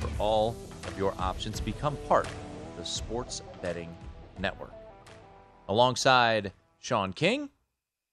[0.00, 0.56] for all
[0.86, 1.60] of your options.
[1.60, 2.32] Become part of
[2.78, 3.94] the Sports Betting
[4.38, 4.72] Network.
[5.68, 7.50] Alongside Shaun King,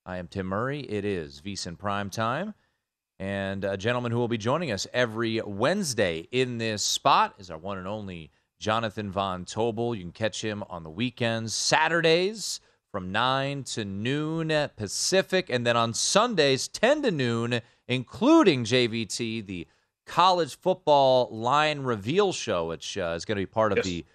[0.05, 0.81] I am Tim Murray.
[0.81, 2.53] It is VSIN Prime Time.
[3.19, 7.57] And a gentleman who will be joining us every Wednesday in this spot is our
[7.57, 9.95] one and only Jonathan Von Tobel.
[9.95, 15.77] You can catch him on the weekends, Saturdays from 9 to noon Pacific, and then
[15.77, 19.67] on Sundays, 10 to noon, including JVT, the
[20.05, 23.85] college football line reveal show, which uh, is going to be part of Yes.
[23.85, 24.05] the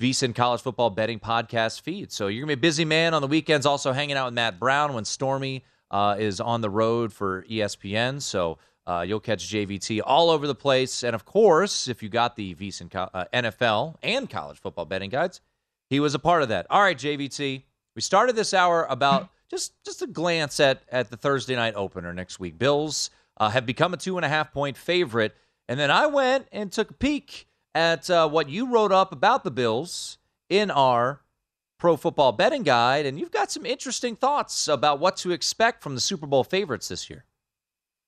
[0.00, 2.10] VSIN College Football Betting Podcast feed.
[2.10, 4.34] So you're going to be a busy man on the weekends, also hanging out with
[4.34, 8.20] Matt Brown when Stormy uh, is on the road for ESPN.
[8.20, 11.04] So uh, you'll catch JVT all over the place.
[11.04, 15.40] And of course, if you got the VSIN uh, NFL and college football betting guides,
[15.88, 16.66] he was a part of that.
[16.70, 17.62] All right, JVT.
[17.94, 22.12] We started this hour about just just a glance at at the Thursday night opener
[22.12, 22.58] next week.
[22.58, 25.34] Bills uh, have become a two and a half point favorite,
[25.68, 29.44] and then I went and took a peek at uh, what you wrote up about
[29.44, 31.20] the Bills in our
[31.78, 35.94] pro football betting guide, and you've got some interesting thoughts about what to expect from
[35.94, 37.24] the Super Bowl favorites this year.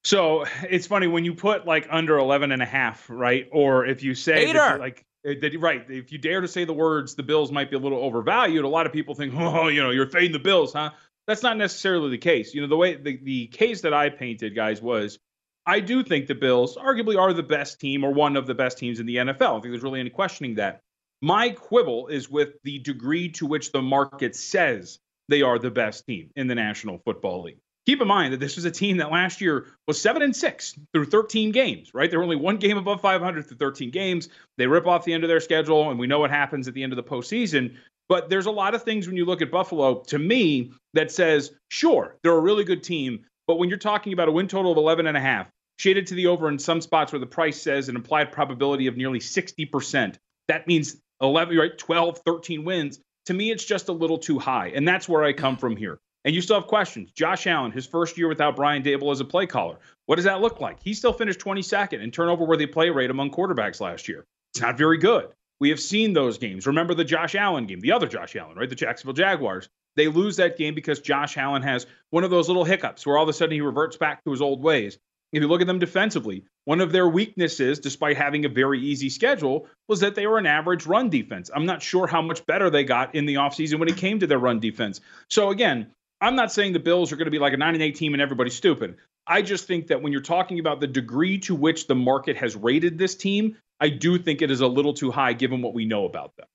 [0.03, 3.47] So it's funny when you put like under 11 and a half, right?
[3.51, 4.73] Or if you say Hater.
[4.73, 7.69] you- like Uh, that, right, if you dare to say the words, the Bills might
[7.69, 8.63] be a little overvalued.
[8.63, 10.91] A lot of people think, oh, you know, you're fading the Bills, huh?
[11.25, 12.53] That's not necessarily the case.
[12.53, 15.19] You know, the way the, the case that I painted, guys, was
[15.65, 18.77] I do think the Bills arguably are the best team or one of the best
[18.77, 19.57] teams in the NFL.
[19.57, 20.81] I think there's really any questioning that.
[21.21, 26.05] My quibble is with the degree to which the market says they are the best
[26.05, 27.59] team in the National Football League.
[27.87, 30.77] Keep in mind that this was a team that last year was seven and six
[30.91, 32.11] through 13 games, right?
[32.11, 34.27] They were only one game above 500 through 13 games.
[34.57, 36.83] They rip off the end of their schedule, and we know what happens at the
[36.83, 37.77] end of the postseason.
[38.09, 41.53] But there's a lot of things when you look at Buffalo, to me, that says,
[41.69, 43.23] sure, they're a really good team.
[43.47, 45.47] But when you're talking about a win total of 11 and a half,
[45.79, 48.97] shaded to the over in some spots where the price says an implied probability of
[48.97, 50.15] nearly 60%,
[50.49, 51.77] that means 11, right?
[51.77, 52.99] 12, 13 wins.
[53.27, 54.73] To me, it's just a little too high.
[54.75, 55.99] And that's where I come from here.
[56.25, 57.11] And you still have questions.
[57.11, 59.77] Josh Allen, his first year without Brian Daboll as a play caller.
[60.07, 60.81] What does that look like?
[60.81, 64.25] He still finished 22nd in turnover worthy play rate among quarterbacks last year.
[64.53, 65.27] It's not very good.
[65.59, 66.67] We have seen those games.
[66.67, 68.69] Remember the Josh Allen game, the other Josh Allen, right?
[68.69, 69.69] The Jacksonville Jaguars.
[69.95, 73.23] They lose that game because Josh Allen has one of those little hiccups where all
[73.23, 74.99] of a sudden he reverts back to his old ways.
[75.33, 79.09] If you look at them defensively, one of their weaknesses, despite having a very easy
[79.09, 81.49] schedule, was that they were an average run defense.
[81.53, 84.27] I'm not sure how much better they got in the offseason when it came to
[84.27, 85.01] their run defense.
[85.29, 87.83] So, again, I'm not saying the Bills are going to be like a 9 and
[87.83, 88.97] 8 team and everybody's stupid.
[89.27, 92.55] I just think that when you're talking about the degree to which the market has
[92.55, 95.85] rated this team, I do think it is a little too high given what we
[95.85, 96.47] know about them.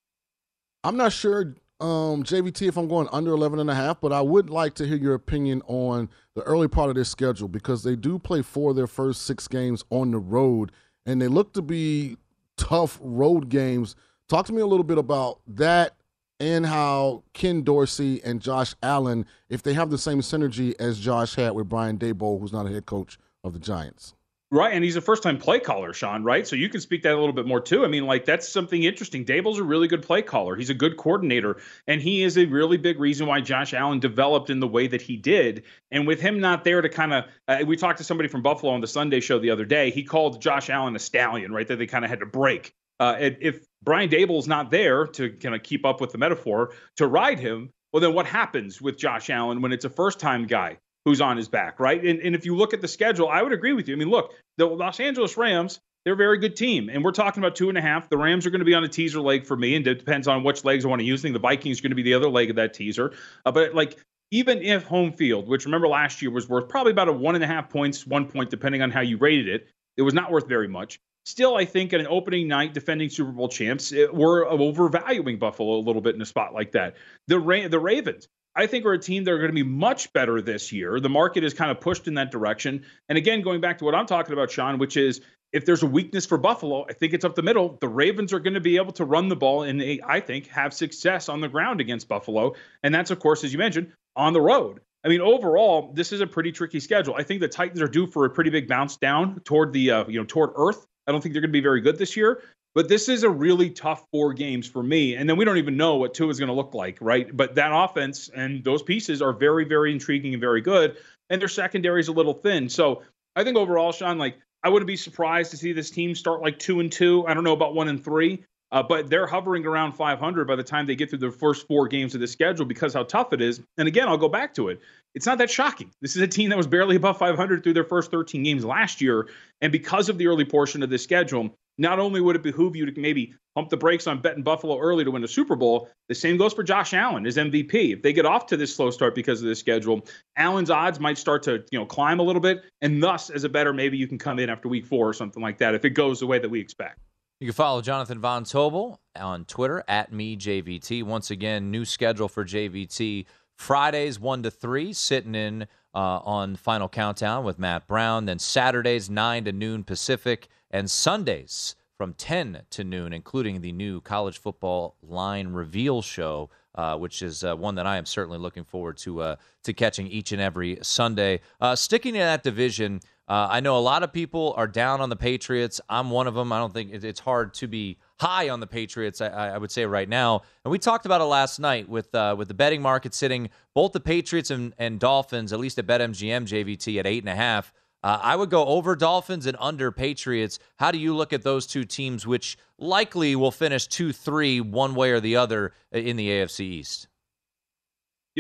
[0.83, 4.21] I'm not sure, um, JVT, if I'm going under 11 and a half, but I
[4.21, 7.95] would like to hear your opinion on the early part of their schedule because they
[7.95, 10.73] do play four of their first six games on the road,
[11.07, 12.17] and they look to be
[12.57, 13.95] tough road games.
[14.29, 15.95] Talk to me a little bit about that
[16.43, 21.37] and how Ken Dorsey and Josh Allen, if they have the same synergy as Josh
[21.37, 24.15] had with Brian Daboll, who's not a head coach of the Giants.
[24.51, 26.25] Right, and he's a first-time play caller, Sean.
[26.25, 27.85] Right, so you can speak that a little bit more too.
[27.85, 29.25] I mean, like that's something interesting.
[29.25, 30.57] Daboll's a really good play caller.
[30.57, 34.51] He's a good coordinator, and he is a really big reason why Josh Allen developed
[34.51, 35.63] in the way that he did.
[35.93, 38.73] And with him not there to kind of, uh, we talked to somebody from Buffalo
[38.73, 39.91] on the Sunday show the other day.
[39.91, 41.69] He called Josh Allen a stallion, right?
[41.69, 42.75] That they kind of had to break.
[43.01, 47.07] Uh, if Brian Daboll's not there to kind of keep up with the metaphor to
[47.07, 50.79] ride him, well, then what happens with Josh Allen when it's a first time guy
[51.05, 52.03] who's on his back, right?
[52.03, 53.95] And, and if you look at the schedule, I would agree with you.
[53.95, 56.89] I mean, look, the Los Angeles Rams, they're a very good team.
[56.89, 58.09] And we're talking about two and a half.
[58.09, 60.29] The Rams are going to be on a teaser leg for me, and it depends
[60.29, 61.21] on which legs I want to use.
[61.21, 63.13] I think the Vikings are going to be the other leg of that teaser.
[63.45, 63.99] Uh, but like,
[64.31, 67.45] even if home field, which remember last year was worth probably about a one and
[67.45, 70.49] a half points, one point, depending on how you rated it, it was not worth
[70.49, 74.47] very much still, I think at an opening night, defending Super Bowl champs, it, we're
[74.47, 76.97] uh, overvaluing Buffalo a little bit in a spot like that.
[77.29, 80.13] The Ra- the Ravens, I think, are a team that are going to be much
[80.13, 81.01] better this year.
[81.01, 82.85] The market is kind of pushed in that direction.
[83.09, 85.21] And again, going back to what I'm talking about, Sean, which is
[85.53, 87.77] if there's a weakness for Buffalo, I think it's up the middle.
[87.81, 90.49] The Ravens are going to be able to run the ball and eh, I think
[90.49, 92.55] have success on the ground against Buffalo.
[92.83, 94.81] And that's, of course, as you mentioned, on the road.
[95.05, 97.15] I mean, overall, this is a pretty tricky schedule.
[97.17, 100.05] I think the Titans are due for a pretty big bounce down toward the uh,
[100.09, 100.87] you know toward earth.
[101.07, 102.43] I don't think they're going to be very good this year.
[102.75, 105.17] But this is a really tough four games for me.
[105.17, 107.35] And then we don't even know what Tua is going to look like, right?
[107.37, 110.97] But that offense and those pieces are very, very intriguing and very good.
[111.29, 112.69] And their secondary is a little thin.
[112.69, 113.03] So
[113.37, 116.59] I think overall, Sean, like I wouldn't be surprised to see this team start like
[116.59, 117.27] two and two.
[117.27, 120.63] I don't know about one and three, uh, but they're hovering around 500 by the
[120.63, 123.43] time they get through the first four games of the schedule because how tough it
[123.43, 123.61] is.
[123.77, 124.81] And again, I'll go back to it.
[125.15, 125.91] It's not that shocking.
[126.01, 129.03] This is a team that was barely above 500 through their first 13 games last
[129.03, 129.29] year.
[129.61, 132.87] And because of the early portion of the schedule, not only would it behoove you
[132.87, 136.15] to maybe pump the brakes on betting Buffalo early to win a Super Bowl, the
[136.15, 137.93] same goes for Josh Allen as MVP.
[137.93, 140.07] If they get off to this slow start because of the schedule,
[140.37, 143.49] Allen's odds might start to you know climb a little bit, and thus, as a
[143.49, 145.91] better, maybe you can come in after Week Four or something like that if it
[145.91, 146.99] goes the way that we expect.
[147.43, 151.03] You can follow Jonathan Von Tobel on Twitter at mejvt.
[151.03, 153.27] Once again, new schedule for JVT
[153.57, 158.27] Fridays one to three, sitting in uh, on Final Countdown with Matt Brown.
[158.27, 164.01] Then Saturdays nine to noon Pacific and Sundays from 10 to noon, including the new
[164.01, 168.65] college football line reveal show, uh, which is uh, one that I am certainly looking
[168.65, 171.41] forward to uh, to catching each and every Sunday.
[171.61, 175.09] Uh, sticking to that division, uh, I know a lot of people are down on
[175.09, 175.81] the Patriots.
[175.89, 176.53] I'm one of them.
[176.53, 179.21] I don't think it's hard to be high on the Patriots.
[179.21, 182.35] I, I would say right now, and we talked about it last night with uh,
[182.37, 186.47] with the betting market sitting both the Patriots and, and Dolphins, at least at BetMGM
[186.47, 187.73] JVT at eight and a half.
[188.05, 190.59] Uh, I would go over Dolphins and under Patriots.
[190.77, 194.97] How do you look at those two teams, which likely will finish 2 3 one
[194.97, 197.07] way or the other in the AFC East?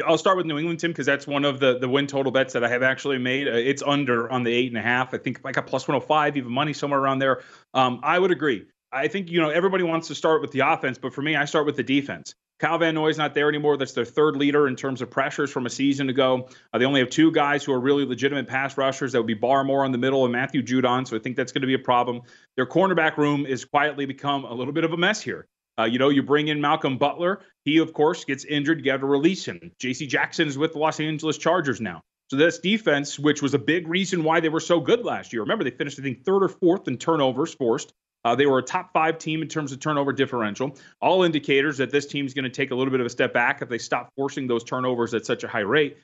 [0.06, 2.54] I'll start with New England, Tim, because that's one of the, the win total bets
[2.54, 3.46] that I have actually made.
[3.46, 5.12] Uh, it's under on the eight and a half.
[5.12, 7.42] I think I got plus 105, even money somewhere around there.
[7.74, 8.66] Um, I would agree.
[8.90, 11.44] I think, you know, everybody wants to start with the offense, but for me, I
[11.44, 13.76] start with the defense Kyle Van Noy's not there anymore.
[13.76, 16.48] That's their third leader in terms of pressures from a season ago.
[16.72, 19.10] Uh, they only have two guys who are really legitimate pass rushers.
[19.12, 21.04] That would be Barmore on the middle and Matthew Judon.
[21.08, 22.22] So I think that's going to be a problem.
[22.54, 25.48] Their cornerback room is quietly become a little bit of a mess here.
[25.78, 27.40] Uh, you know, you bring in Malcolm Butler.
[27.64, 28.84] He, of course, gets injured.
[28.84, 29.72] You have to release him.
[29.78, 30.06] J.C.
[30.06, 32.02] Jackson is with the Los Angeles Chargers now.
[32.30, 35.42] So this defense, which was a big reason why they were so good last year.
[35.42, 37.92] Remember, they finished, I think, third or fourth in turnovers forced.
[38.24, 40.76] Uh, they were a top five team in terms of turnover differential.
[41.00, 43.62] All indicators that this team's going to take a little bit of a step back
[43.62, 45.98] if they stop forcing those turnovers at such a high rate.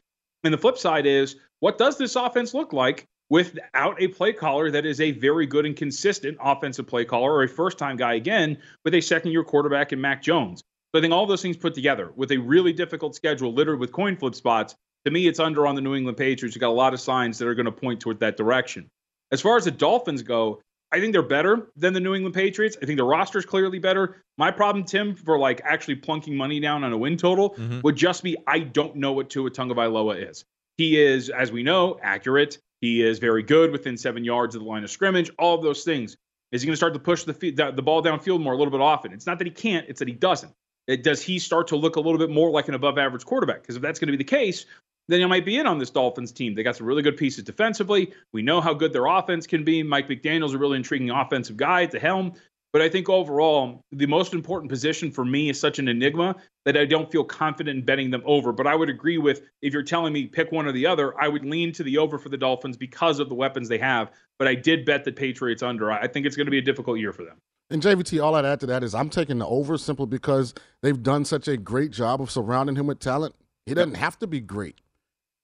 [0.44, 4.70] And the flip side is, what does this offense look like without a play caller
[4.70, 8.14] that is a very good and consistent offensive play caller or a first time guy
[8.14, 10.62] again with a second year quarterback in Mac Jones?
[10.92, 13.92] So I think all those things put together with a really difficult schedule littered with
[13.92, 14.74] coin flip spots,
[15.04, 16.56] to me, it's under on the New England Patriots.
[16.56, 18.88] You got a lot of signs that are going to point toward that direction.
[19.30, 20.60] As far as the Dolphins go,
[20.90, 22.76] I think they're better than the New England Patriots.
[22.82, 24.22] I think the roster is clearly better.
[24.38, 27.80] My problem, Tim, for like actually plunking money down on a win total Mm-hmm.
[27.82, 30.46] would just be I don't know what Tua Tagovailoa is.
[30.78, 32.58] He is, as we know, accurate.
[32.80, 35.30] He is very good within seven yards of the line of scrimmage.
[35.38, 36.16] All of those things.
[36.50, 38.72] Is he going to start to push the, the the ball downfield more a little
[38.72, 39.12] bit often?
[39.12, 40.52] It's not that he can't; it's that he doesn't.
[40.86, 43.60] It, does he start to look a little bit more like an above-average quarterback?
[43.60, 44.64] Because if that's going to be the case,
[45.08, 46.54] then you might be in on this Dolphins team.
[46.54, 48.12] They got some really good pieces defensively.
[48.32, 49.82] We know how good their offense can be.
[49.82, 52.32] Mike McDaniel's a really intriguing offensive guy at the helm.
[52.72, 56.76] But I think overall, the most important position for me is such an enigma that
[56.76, 58.52] I don't feel confident in betting them over.
[58.52, 61.28] But I would agree with if you're telling me pick one or the other, I
[61.28, 64.10] would lean to the over for the Dolphins because of the weapons they have.
[64.38, 65.90] But I did bet the Patriots under.
[65.90, 67.40] I think it's going to be a difficult year for them.
[67.70, 71.02] And JVT, all I'd add to that is I'm taking the over simply because they've
[71.02, 73.34] done such a great job of surrounding him with talent.
[73.66, 74.80] He doesn't have to be great.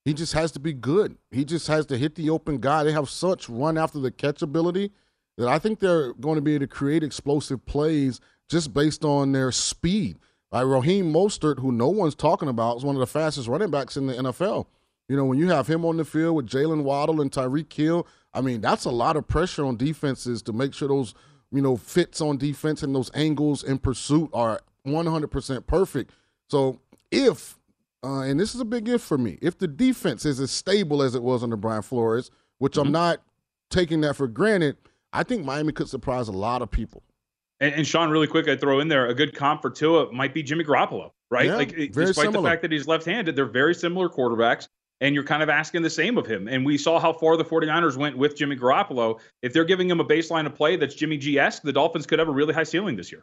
[0.04, 1.16] He just has to be good.
[1.30, 2.84] He just has to hit the open guy.
[2.84, 4.92] They have such run after the catch ability
[5.36, 9.32] that I think they're going to be able to create explosive plays just based on
[9.32, 10.18] their speed.
[10.52, 13.96] Like Raheem Mostert, who no one's talking about, is one of the fastest running backs
[13.96, 14.66] in the NFL.
[15.08, 18.06] You know, when you have him on the field with Jaylen Waddle and Tyreek Hill,
[18.32, 21.14] I mean, that's a lot of pressure on defenses to make sure those,
[21.50, 26.12] you know, fits on defense and those angles in pursuit are 100% perfect.
[26.48, 26.80] So
[27.10, 27.58] if,
[28.02, 31.02] uh, and this is a big if for me, if the defense is as stable
[31.02, 33.22] as it was under Brian Flores, which I'm not
[33.70, 34.76] taking that for granted,
[35.14, 37.02] I think Miami could surprise a lot of people.
[37.60, 40.34] And, and Sean, really quick, I throw in there a good comp for Tua might
[40.34, 41.46] be Jimmy Garoppolo, right?
[41.46, 42.42] Yeah, like very despite similar.
[42.42, 44.68] the fact that he's left-handed, they're very similar quarterbacks.
[45.00, 46.48] And you're kind of asking the same of him.
[46.48, 49.18] And we saw how far the 49ers went with Jimmy Garoppolo.
[49.42, 52.18] If they're giving him a baseline of play that's Jimmy G esque, the Dolphins could
[52.18, 53.22] have a really high ceiling this year.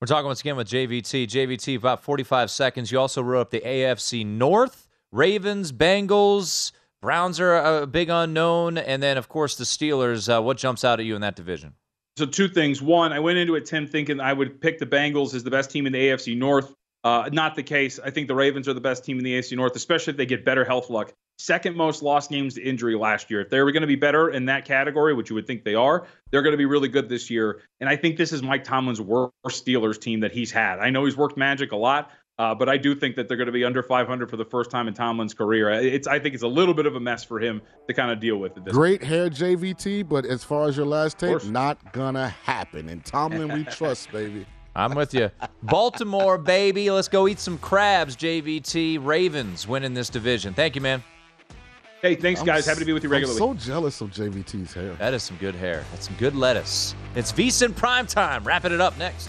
[0.00, 1.26] We're talking once again with JVT.
[1.26, 2.90] JVT, about 45 seconds.
[2.90, 6.72] You also wrote up the AFC North, Ravens, Bengals,
[7.02, 10.34] Browns are a big unknown, and then, of course, the Steelers.
[10.34, 11.74] Uh, what jumps out at you in that division?
[12.16, 12.80] So two things.
[12.80, 15.70] One, I went into it, Tim, thinking I would pick the Bengals as the best
[15.70, 16.72] team in the AFC North.
[17.02, 17.98] Uh, not the case.
[17.98, 20.26] I think the Ravens are the best team in the AFC North, especially if they
[20.26, 21.12] get better health luck.
[21.38, 23.40] Second most lost games to injury last year.
[23.40, 25.74] If they were going to be better in that category, which you would think they
[25.74, 27.62] are, they're going to be really good this year.
[27.80, 30.78] And I think this is Mike Tomlin's worst Steelers team that he's had.
[30.78, 33.46] I know he's worked magic a lot, uh, but I do think that they're going
[33.46, 35.70] to be under 500 for the first time in Tomlin's career.
[35.70, 38.20] It's I think it's a little bit of a mess for him to kind of
[38.20, 41.92] deal with at this Great hair, JVT, but as far as your last tape, not
[41.92, 42.88] gonna happen.
[42.88, 44.46] And Tomlin, we trust, baby.
[44.74, 45.30] I'm with you.
[45.64, 46.90] Baltimore, baby.
[46.90, 49.04] Let's go eat some crabs, JVT.
[49.04, 50.54] Ravens winning this division.
[50.54, 51.04] Thank you, man.
[52.00, 52.60] Hey, thanks, I'm guys.
[52.60, 53.38] s- Happy to be with you regularly.
[53.40, 54.94] I'm so jealous of JVT's hair.
[54.94, 55.84] That is some good hair.
[55.92, 56.94] That's some good lettuce.
[57.14, 58.42] It's VSIN prime time.
[58.44, 59.28] Wrapping it up next.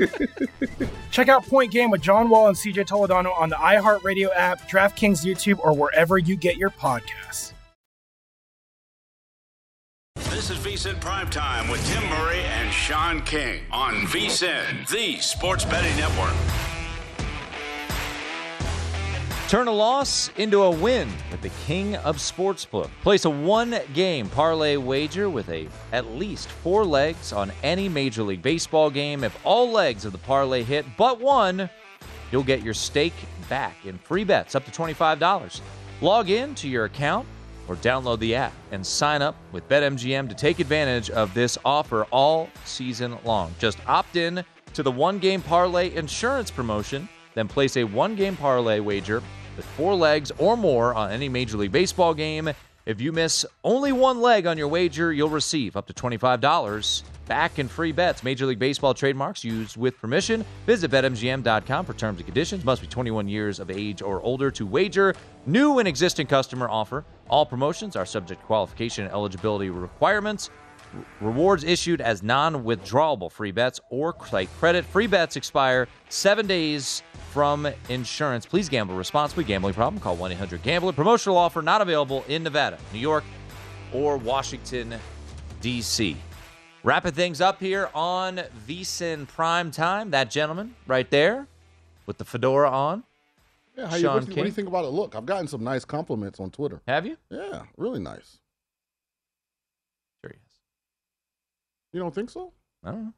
[1.10, 5.24] Check out Point Game with John Wall and CJ Toledano on the iHeartRadio app, DraftKings
[5.24, 7.52] YouTube, or wherever you get your podcasts.
[10.16, 15.94] This is VSIN Primetime with Tim Murray and Sean King on VSIN, the sports betting
[15.96, 16.34] network.
[19.50, 22.88] Turn a loss into a win with the king of sportsbook.
[23.02, 28.42] Place a one-game parlay wager with a at least four legs on any Major League
[28.42, 29.24] Baseball game.
[29.24, 31.68] If all legs of the parlay hit but one,
[32.30, 33.12] you'll get your stake
[33.48, 35.60] back in free bets up to $25.
[36.00, 37.26] Log in to your account
[37.66, 42.04] or download the app and sign up with BetMGM to take advantage of this offer
[42.12, 43.52] all season long.
[43.58, 44.44] Just opt in
[44.74, 49.20] to the one game parlay insurance promotion, then place a one game parlay wager
[49.60, 52.50] with four legs or more on any Major League Baseball game.
[52.86, 57.58] If you miss only one leg on your wager, you'll receive up to $25 back
[57.58, 58.24] in free bets.
[58.24, 60.46] Major League Baseball trademarks used with permission.
[60.64, 62.64] Visit BetMGM.com for terms and conditions.
[62.64, 65.14] Must be 21 years of age or older to wager.
[65.44, 67.04] New and existing customer offer.
[67.28, 70.48] All promotions are subject to qualification and eligibility requirements.
[71.20, 74.84] Rewards issued as non withdrawable free bets or site credit.
[74.84, 78.44] Free bets expire seven days from insurance.
[78.46, 79.44] Please gamble responsibly.
[79.44, 80.00] Gambling problem?
[80.00, 80.92] Call 1 800 Gambler.
[80.92, 83.24] Promotional offer not available in Nevada, New York,
[83.92, 84.94] or Washington,
[85.60, 86.16] D.C.
[86.82, 90.10] Wrapping things up here on VSIN Prime Time.
[90.10, 91.46] That gentleman right there
[92.06, 93.04] with the fedora on.
[93.76, 94.88] Yeah, how you, what, do you- what do you think about it?
[94.88, 96.80] Look, I've gotten some nice compliments on Twitter.
[96.88, 97.16] Have you?
[97.30, 98.38] Yeah, really nice.
[100.22, 100.58] Sure he has.
[101.92, 102.52] You don't think so?
[102.84, 103.12] I don't know.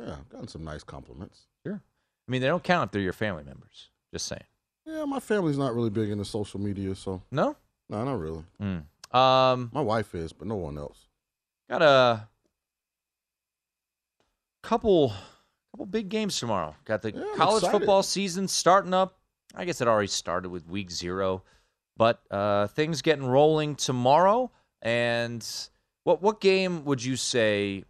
[0.00, 1.46] Yeah, I've gotten some nice compliments.
[1.66, 1.80] Sure.
[2.28, 3.90] I mean, they don't count if they're your family members.
[4.12, 4.44] Just saying.
[4.86, 7.56] Yeah, my family's not really big into social media, so No?
[7.88, 8.44] no, not really.
[8.62, 8.84] Mm.
[9.14, 11.08] Um, My wife is, but no one else.
[11.68, 12.28] got a
[14.62, 15.12] couple
[15.72, 16.74] couple big games tomorrow.
[16.84, 17.78] Got the Yeah, college excited.
[17.78, 19.18] football season starting up.
[19.54, 21.42] I guess it already started with week zero,
[21.96, 24.50] but uh, things getting rolling tomorrow.
[24.82, 25.44] And
[26.04, 27.84] what what game would you say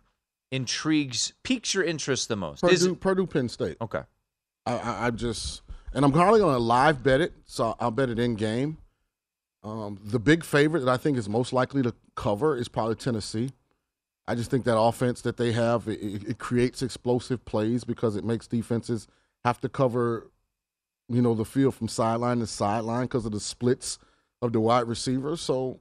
[0.51, 2.65] intrigues piques your interest the most?
[2.65, 3.77] Is Purdue, it- Purdue, Penn State.
[3.81, 4.03] okay.
[4.67, 5.63] I, I, I just,
[5.95, 8.77] and I'm probably going to live bet it, so I'll bet it in game.
[9.65, 13.51] Um, the big favorite that I think is most likely to cover is probably Tennessee.
[14.27, 18.25] I just think that offense that they have it, it creates explosive plays because it
[18.25, 19.09] makes defenses
[19.45, 20.31] have to cover,
[21.09, 23.99] you know, the field from sideline to sideline because of the splits
[24.43, 25.41] of the wide receivers.
[25.41, 25.81] So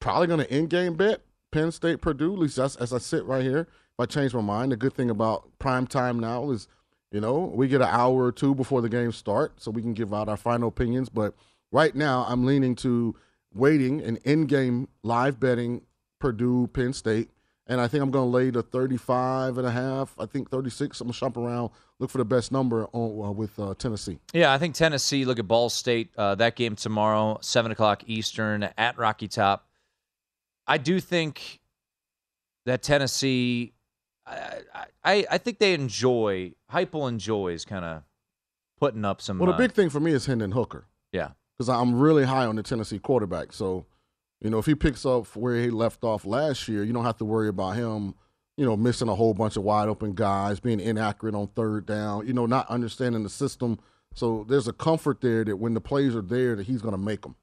[0.00, 1.20] probably going to end game bet
[1.52, 2.32] Penn State Purdue.
[2.32, 3.60] At least that's, as I sit right here.
[3.60, 6.68] If I change my mind, the good thing about prime time now is,
[7.12, 9.94] you know, we get an hour or two before the game start, so we can
[9.94, 11.08] give out our final opinions.
[11.08, 11.34] But
[11.70, 13.14] right now, I'm leaning to
[13.52, 15.82] waiting and in-game live betting
[16.18, 17.30] Purdue Penn State.
[17.66, 20.14] And I think I'm going to lay the 35 and a half.
[20.18, 21.00] I think 36.
[21.00, 21.70] I'm going to shop around,
[22.00, 24.18] look for the best number on, uh, with uh, Tennessee.
[24.32, 25.24] Yeah, I think Tennessee.
[25.24, 26.10] Look at Ball State.
[26.16, 29.68] Uh, that game tomorrow, seven o'clock Eastern at Rocky Top.
[30.70, 31.60] I do think
[32.64, 33.72] that Tennessee.
[34.26, 34.60] I
[35.02, 36.52] I, I think they enjoy.
[36.72, 38.02] Heupel enjoys kind of
[38.78, 39.38] putting up some.
[39.38, 40.86] Well, the uh, big thing for me is Hendon Hooker.
[41.12, 41.30] Yeah.
[41.58, 43.52] because I'm really high on the Tennessee quarterback.
[43.52, 43.84] So,
[44.40, 47.18] you know, if he picks up where he left off last year, you don't have
[47.18, 48.14] to worry about him,
[48.56, 52.26] you know, missing a whole bunch of wide open guys, being inaccurate on third down,
[52.26, 53.78] you know, not understanding the system.
[54.14, 56.98] So there's a comfort there that when the plays are there, that he's going to
[57.00, 57.34] make them.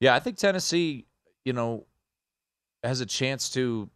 [0.00, 1.06] Yeah, I think Tennessee.
[1.46, 1.86] You know,
[2.82, 3.88] has a chance to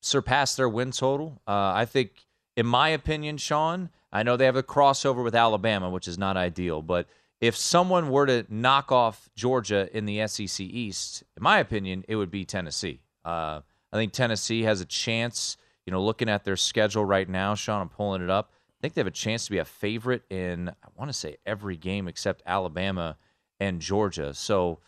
[0.00, 1.40] surpass their win total.
[1.46, 2.26] Uh, I think,
[2.56, 6.36] in my opinion, Sean, I know they have a crossover with Alabama, which is not
[6.36, 7.06] ideal, but
[7.40, 12.16] if someone were to knock off Georgia in the SEC East, in my opinion, it
[12.16, 13.00] would be Tennessee.
[13.24, 13.60] Uh,
[13.92, 15.56] I think Tennessee has a chance.
[15.86, 18.52] You know, looking at their schedule right now, Sean, I'm pulling it up.
[18.54, 21.36] I think they have a chance to be a favorite in, I want to say,
[21.44, 23.16] every game except Alabama
[23.58, 24.34] and Georgia.
[24.34, 24.78] So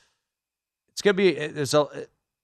[0.90, 1.86] it's going to be, there's a,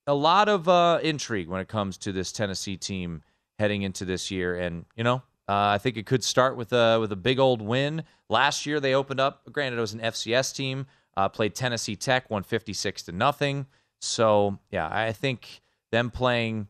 [0.07, 3.21] a lot of uh, intrigue when it comes to this Tennessee team
[3.59, 4.57] heading into this year.
[4.57, 7.61] And, you know, uh, I think it could start with a with a big old
[7.61, 8.03] win.
[8.29, 9.41] Last year they opened up.
[9.51, 10.87] Granted, it was an FCS team.
[11.17, 13.65] Uh, played Tennessee Tech, won fifty six to nothing.
[13.99, 16.67] So yeah, I think them playing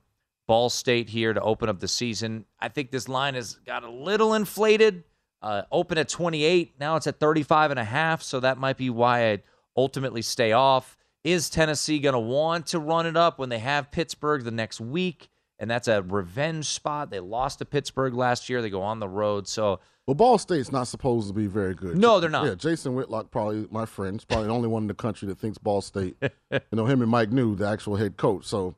[0.47, 2.45] Ball State here to open up the season.
[2.59, 5.03] I think this line has got a little inflated.
[5.43, 6.73] Uh, open at 28.
[6.79, 8.21] Now it's at 35 and a half.
[8.21, 9.41] So that might be why I'd
[9.75, 10.97] ultimately stay off.
[11.23, 14.79] Is Tennessee going to want to run it up when they have Pittsburgh the next
[14.81, 15.29] week?
[15.61, 17.11] and that's a revenge spot.
[17.11, 18.63] They lost to Pittsburgh last year.
[18.63, 19.47] They go on the road.
[19.47, 21.95] So, well, Ball State's not supposed to be very good.
[21.97, 22.47] No, they're not.
[22.47, 25.37] Yeah, Jason Whitlock, probably my friend, is probably the only one in the country that
[25.37, 26.17] thinks Ball State.
[26.51, 28.45] you know, him and Mike Neu, the actual head coach.
[28.45, 28.73] So,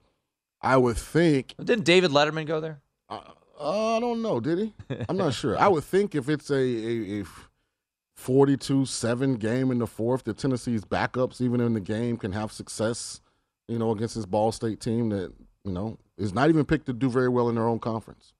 [0.61, 1.55] I would think.
[1.57, 2.81] Didn't David Letterman go there?
[3.09, 3.21] Uh,
[3.61, 4.41] I don't know.
[4.41, 4.73] Did he?
[5.07, 5.57] I'm not sure.
[5.57, 7.25] I would think if it's a, a, a
[8.25, 13.21] 42-7 game in the fourth, that Tennessee's backups, even in the game, can have success.
[13.67, 15.31] You know, against this Ball State team that
[15.63, 18.33] you know is not even picked to do very well in their own conference.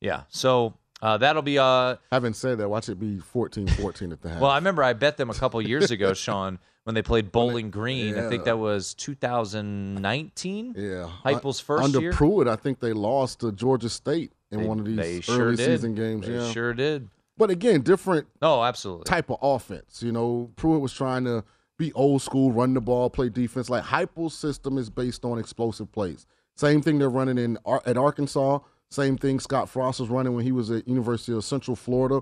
[0.00, 0.22] Yeah.
[0.28, 1.58] So uh, that'll be.
[1.58, 4.40] Uh, Having said that, watch it be 14-14 at the half.
[4.40, 7.70] well, I remember I bet them a couple years ago, Sean, when they played Bowling
[7.70, 8.16] Green.
[8.16, 8.26] Yeah.
[8.26, 10.74] I think that was 2019.
[10.76, 12.12] Yeah, Heupel's first under year.
[12.12, 15.56] Pruitt, I think they lost to Georgia State in They- one of these early sure
[15.56, 16.26] season games.
[16.26, 17.08] They yeah, sure did.
[17.36, 18.26] But again, different.
[18.42, 19.04] Oh, absolutely.
[19.04, 20.02] Type of offense.
[20.02, 21.44] You know, Pruitt was trying to
[21.78, 23.68] be old school, run the ball, play defense.
[23.68, 26.26] Like Heupel's system is based on explosive plays.
[26.56, 28.60] Same thing they're running in at Arkansas.
[28.90, 32.20] Same thing Scott Frost was running when he was at University of Central Florida.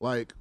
[0.00, 0.34] Like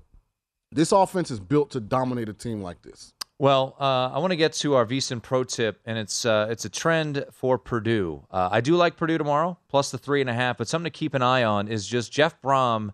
[0.72, 3.14] this offense is built to dominate a team like this.
[3.40, 6.66] Well, uh, I want to get to our VSiN pro tip, and it's uh, it's
[6.66, 8.24] a trend for Purdue.
[8.30, 10.58] Uh, I do like Purdue tomorrow, plus the three and a half.
[10.58, 12.92] But something to keep an eye on is just Jeff Brohm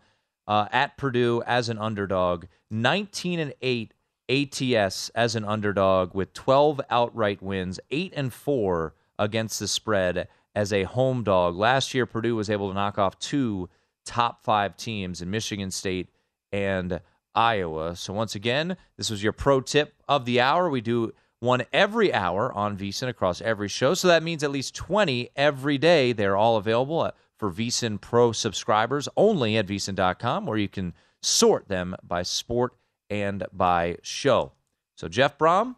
[0.48, 3.94] uh, at Purdue as an underdog, nineteen and eight
[4.30, 10.74] ATS as an underdog with twelve outright wins, eight and four against the spread as
[10.74, 11.56] a home dog.
[11.56, 13.70] Last year, Purdue was able to knock off two
[14.06, 16.10] top five teams in Michigan State
[16.52, 17.02] and
[17.36, 17.96] Iowa.
[17.96, 20.70] So once again, this was your pro tip of the hour.
[20.70, 23.94] We do one every hour on VSiN across every show.
[23.94, 26.14] So that means at least 20 every day.
[26.14, 31.68] They're all available uh, for VSiN Pro subscribers only at VSiN.com, where you can sort
[31.68, 32.74] them by sport
[33.10, 34.54] and by show.
[34.96, 35.76] So Jeff Brohm,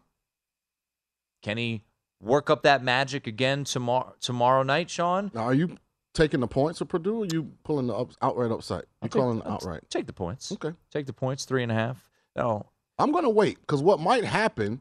[1.42, 1.82] can he
[2.22, 5.30] work up that magic again tomorrow tomorrow night, Sean?
[5.34, 5.76] Now, are you
[6.14, 8.84] taking the points of Purdue or are you pulling the up, outright upside?
[9.02, 9.82] You calling I'll outright?
[9.90, 10.52] Take the points.
[10.52, 10.72] Okay.
[10.90, 12.08] Take the points, three and a half.
[12.36, 12.66] No.
[12.98, 14.80] I'm going to wait because what might happen,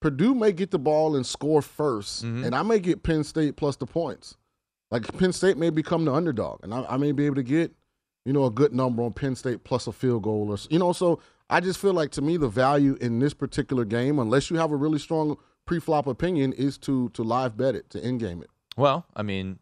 [0.00, 2.44] Purdue may get the ball and score 1st Mm-hmm.
[2.44, 4.36] and I may get Penn State plus the points.
[4.94, 7.72] Like Penn State may become the underdog, and I, I may be able to get,
[8.24, 10.92] you know, a good number on Penn State plus a field goal, or you know.
[10.92, 11.18] So
[11.50, 14.70] I just feel like to me the value in this particular game, unless you have
[14.70, 15.36] a really strong
[15.66, 18.50] pre-flop opinion, is to to live bet it, to end game it.
[18.76, 19.58] Well, I mean,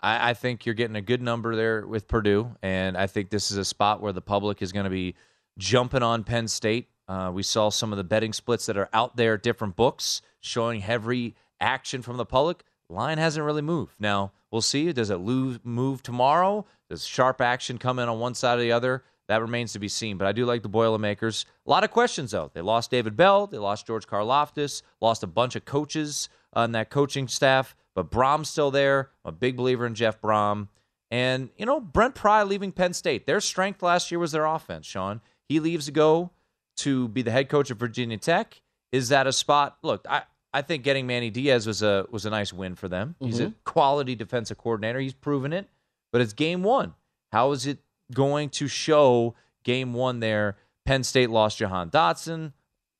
[0.00, 3.50] I, I think you're getting a good number there with Purdue, and I think this
[3.50, 5.14] is a spot where the public is going to be
[5.58, 6.88] jumping on Penn State.
[7.06, 10.80] Uh, we saw some of the betting splits that are out there, different books showing
[10.80, 12.64] heavy action from the public.
[12.88, 13.94] Line hasn't really moved.
[13.98, 14.92] Now we'll see.
[14.92, 16.64] Does it lose, move tomorrow?
[16.88, 19.02] Does sharp action come in on one side or the other?
[19.26, 20.16] That remains to be seen.
[20.16, 21.44] But I do like the Boilermakers.
[21.66, 22.52] A lot of questions though.
[22.54, 23.48] They lost David Bell.
[23.48, 24.82] They lost George Karlaftis.
[25.00, 27.74] Lost a bunch of coaches on that coaching staff.
[27.96, 29.10] But Brohm's still there.
[29.24, 30.68] I'm a big believer in Jeff Brohm.
[31.10, 33.26] And you know Brent Pry leaving Penn State.
[33.26, 34.86] Their strength last year was their offense.
[34.86, 36.30] Sean he leaves to go
[36.78, 38.60] to be the head coach of Virginia Tech.
[38.92, 39.78] Is that a spot?
[39.82, 40.22] Look, I,
[40.54, 43.16] I think getting Manny Diaz was a was a nice win for them.
[43.20, 43.54] He's a Mhm.
[43.64, 45.00] quality defensive coordinator.
[45.00, 45.68] He's proven it.
[46.12, 46.94] But it's game one.
[47.32, 47.80] How is it
[48.12, 49.34] going to show
[49.64, 50.56] game one there?
[50.86, 52.52] Penn State lost Jahan Dotson.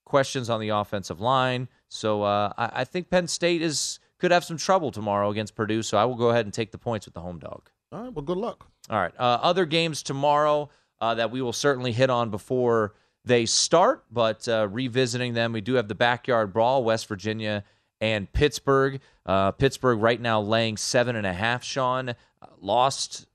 [0.04, 1.68] Questions on the offensive line.
[1.88, 5.82] So uh, I, I think Penn State is could have some trouble tomorrow against Purdue.
[5.82, 7.70] So I will go ahead and take the points with the home dog.
[7.92, 8.12] All right.
[8.12, 8.66] Well, good luck.
[8.90, 9.14] All right.
[9.18, 12.94] Uh, other games tomorrow uh, that we will certainly hit on before
[13.24, 17.64] they start, but uh, revisiting them, we do have the backyard brawl, West Virginia
[18.00, 19.00] and Pittsburgh.
[19.24, 21.64] Uh, Pittsburgh right now laying seven and a half.
[21.64, 22.14] Sean uh,
[22.60, 23.26] lost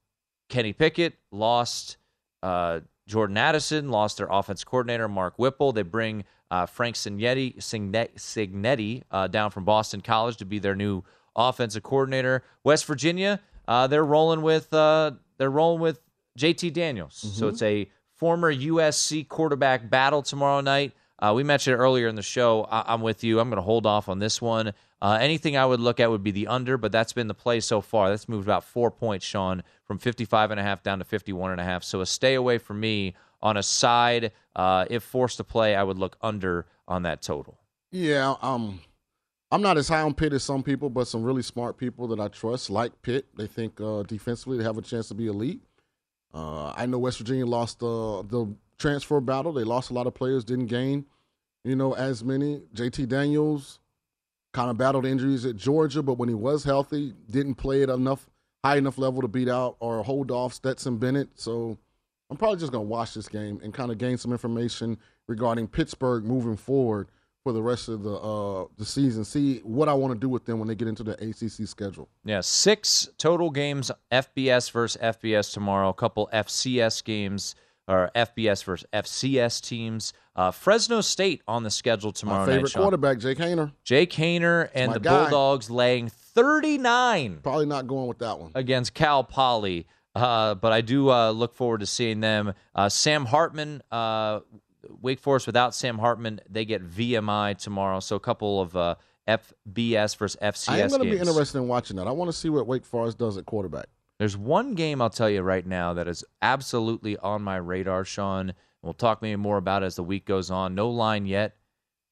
[0.48, 1.98] Kenny Pickett, lost
[2.44, 5.72] uh, Jordan Addison, lost their offense coordinator Mark Whipple.
[5.72, 11.04] They bring uh, Frank Cignetti, Cignetti uh, down from Boston College to be their new
[11.36, 12.44] offensive coordinator.
[12.64, 16.00] West Virginia, uh, they're rolling with uh, they're rolling with
[16.38, 17.16] JT Daniels.
[17.16, 17.50] So Mhm.
[17.50, 20.92] it's a former USC quarterback battle tomorrow night.
[21.18, 22.66] Uh, we mentioned it earlier in the show.
[22.70, 23.40] I- I'm with you.
[23.40, 24.74] I'm going to hold off on this one.
[25.02, 27.62] Uh, anything I would look at would be the under, but that's been the play
[27.62, 28.10] so far.
[28.10, 31.62] That's moved about four points, Sean, from 55 and a half down to 51 and
[31.62, 31.84] a half.
[31.84, 34.34] So a stay away from me on a side.
[34.56, 37.58] Uh, if forced to play, I would look under on that total.
[37.92, 38.82] Yeah, um,
[39.52, 42.20] I'm not as high on Pitt as some people, but some really smart people that
[42.20, 45.62] I trust, like Pitt, they think uh, defensively they have a chance to be elite.
[46.34, 49.52] Uh, I know West Virginia lost the transfer battle.
[49.52, 51.06] They lost a lot of players, didn't gain,
[51.64, 52.62] you know, as many.
[52.74, 53.80] JT Daniels
[54.54, 58.30] kind of battled injuries at Georgia, but when he was healthy, didn't play at enough
[58.64, 61.30] high enough level to beat out or hold off Stetson Bennett.
[61.36, 61.78] So
[62.30, 66.26] I'm probably just to watch this game and kind of gain some information regarding Pittsburgh
[66.26, 67.08] moving forward
[67.50, 69.26] for the rest of the uh, the season.
[69.26, 72.08] See what I want to do with them when they get into the ACC schedule.
[72.24, 75.90] Yeah, six total games FBS versus FBS tomorrow.
[75.90, 77.56] A couple FCS games
[77.88, 80.14] or FBS versus FCS teams.
[80.36, 82.54] Uh, Fresno State on the schedule tomorrow My night.
[82.58, 82.84] favorite Sean.
[82.84, 83.72] quarterback, Jake Haener.
[83.84, 85.22] Jake Haener and the guy.
[85.24, 88.52] Bulldogs laying 39 Probably not going with that one.
[88.54, 89.88] against Cal Poly.
[90.16, 92.54] Uh, but I do uh, look forward to seeing them.
[92.76, 94.42] Uh, Sam Hartman, uh,
[95.02, 98.00] Wake Forest without Sam Hartman, they get VMI tomorrow.
[98.00, 98.96] So a couple of uh,
[99.28, 102.08] FBS versus FCS I am going to be interested in watching that.
[102.08, 103.88] I want to see what Wake Forest does at quarterback.
[104.18, 108.54] There's one game I'll tell you right now that is absolutely on my radar, Sean.
[108.82, 110.76] We'll talk maybe more about it as the week goes on.
[110.76, 111.56] No line yet.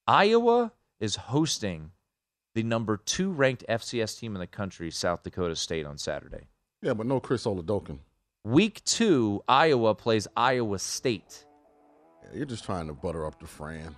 [0.07, 1.91] Iowa is hosting
[2.55, 6.47] the number two ranked FCS team in the country, South Dakota State, on Saturday.
[6.81, 7.99] Yeah, but no Chris Oladokun.
[8.43, 11.45] Week two, Iowa plays Iowa State.
[12.33, 13.95] You're just trying to butter up the Fran.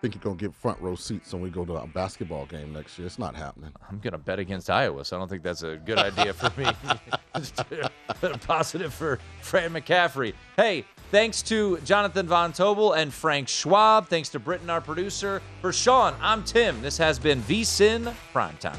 [0.00, 2.72] Think you're going to get front row seats when we go to a basketball game
[2.72, 3.06] next year.
[3.06, 3.70] It's not happening.
[3.90, 6.50] I'm going to bet against Iowa, so I don't think that's a good idea for
[6.58, 6.70] me.
[8.46, 10.32] Positive for Fran McCaffery.
[10.56, 14.08] Hey, thanks to Jonathan Von Tobel and Frank Schwab.
[14.08, 15.42] Thanks to Britton, our producer.
[15.60, 16.80] For Sean, I'm Tim.
[16.80, 18.78] This has been VSIN Primetime.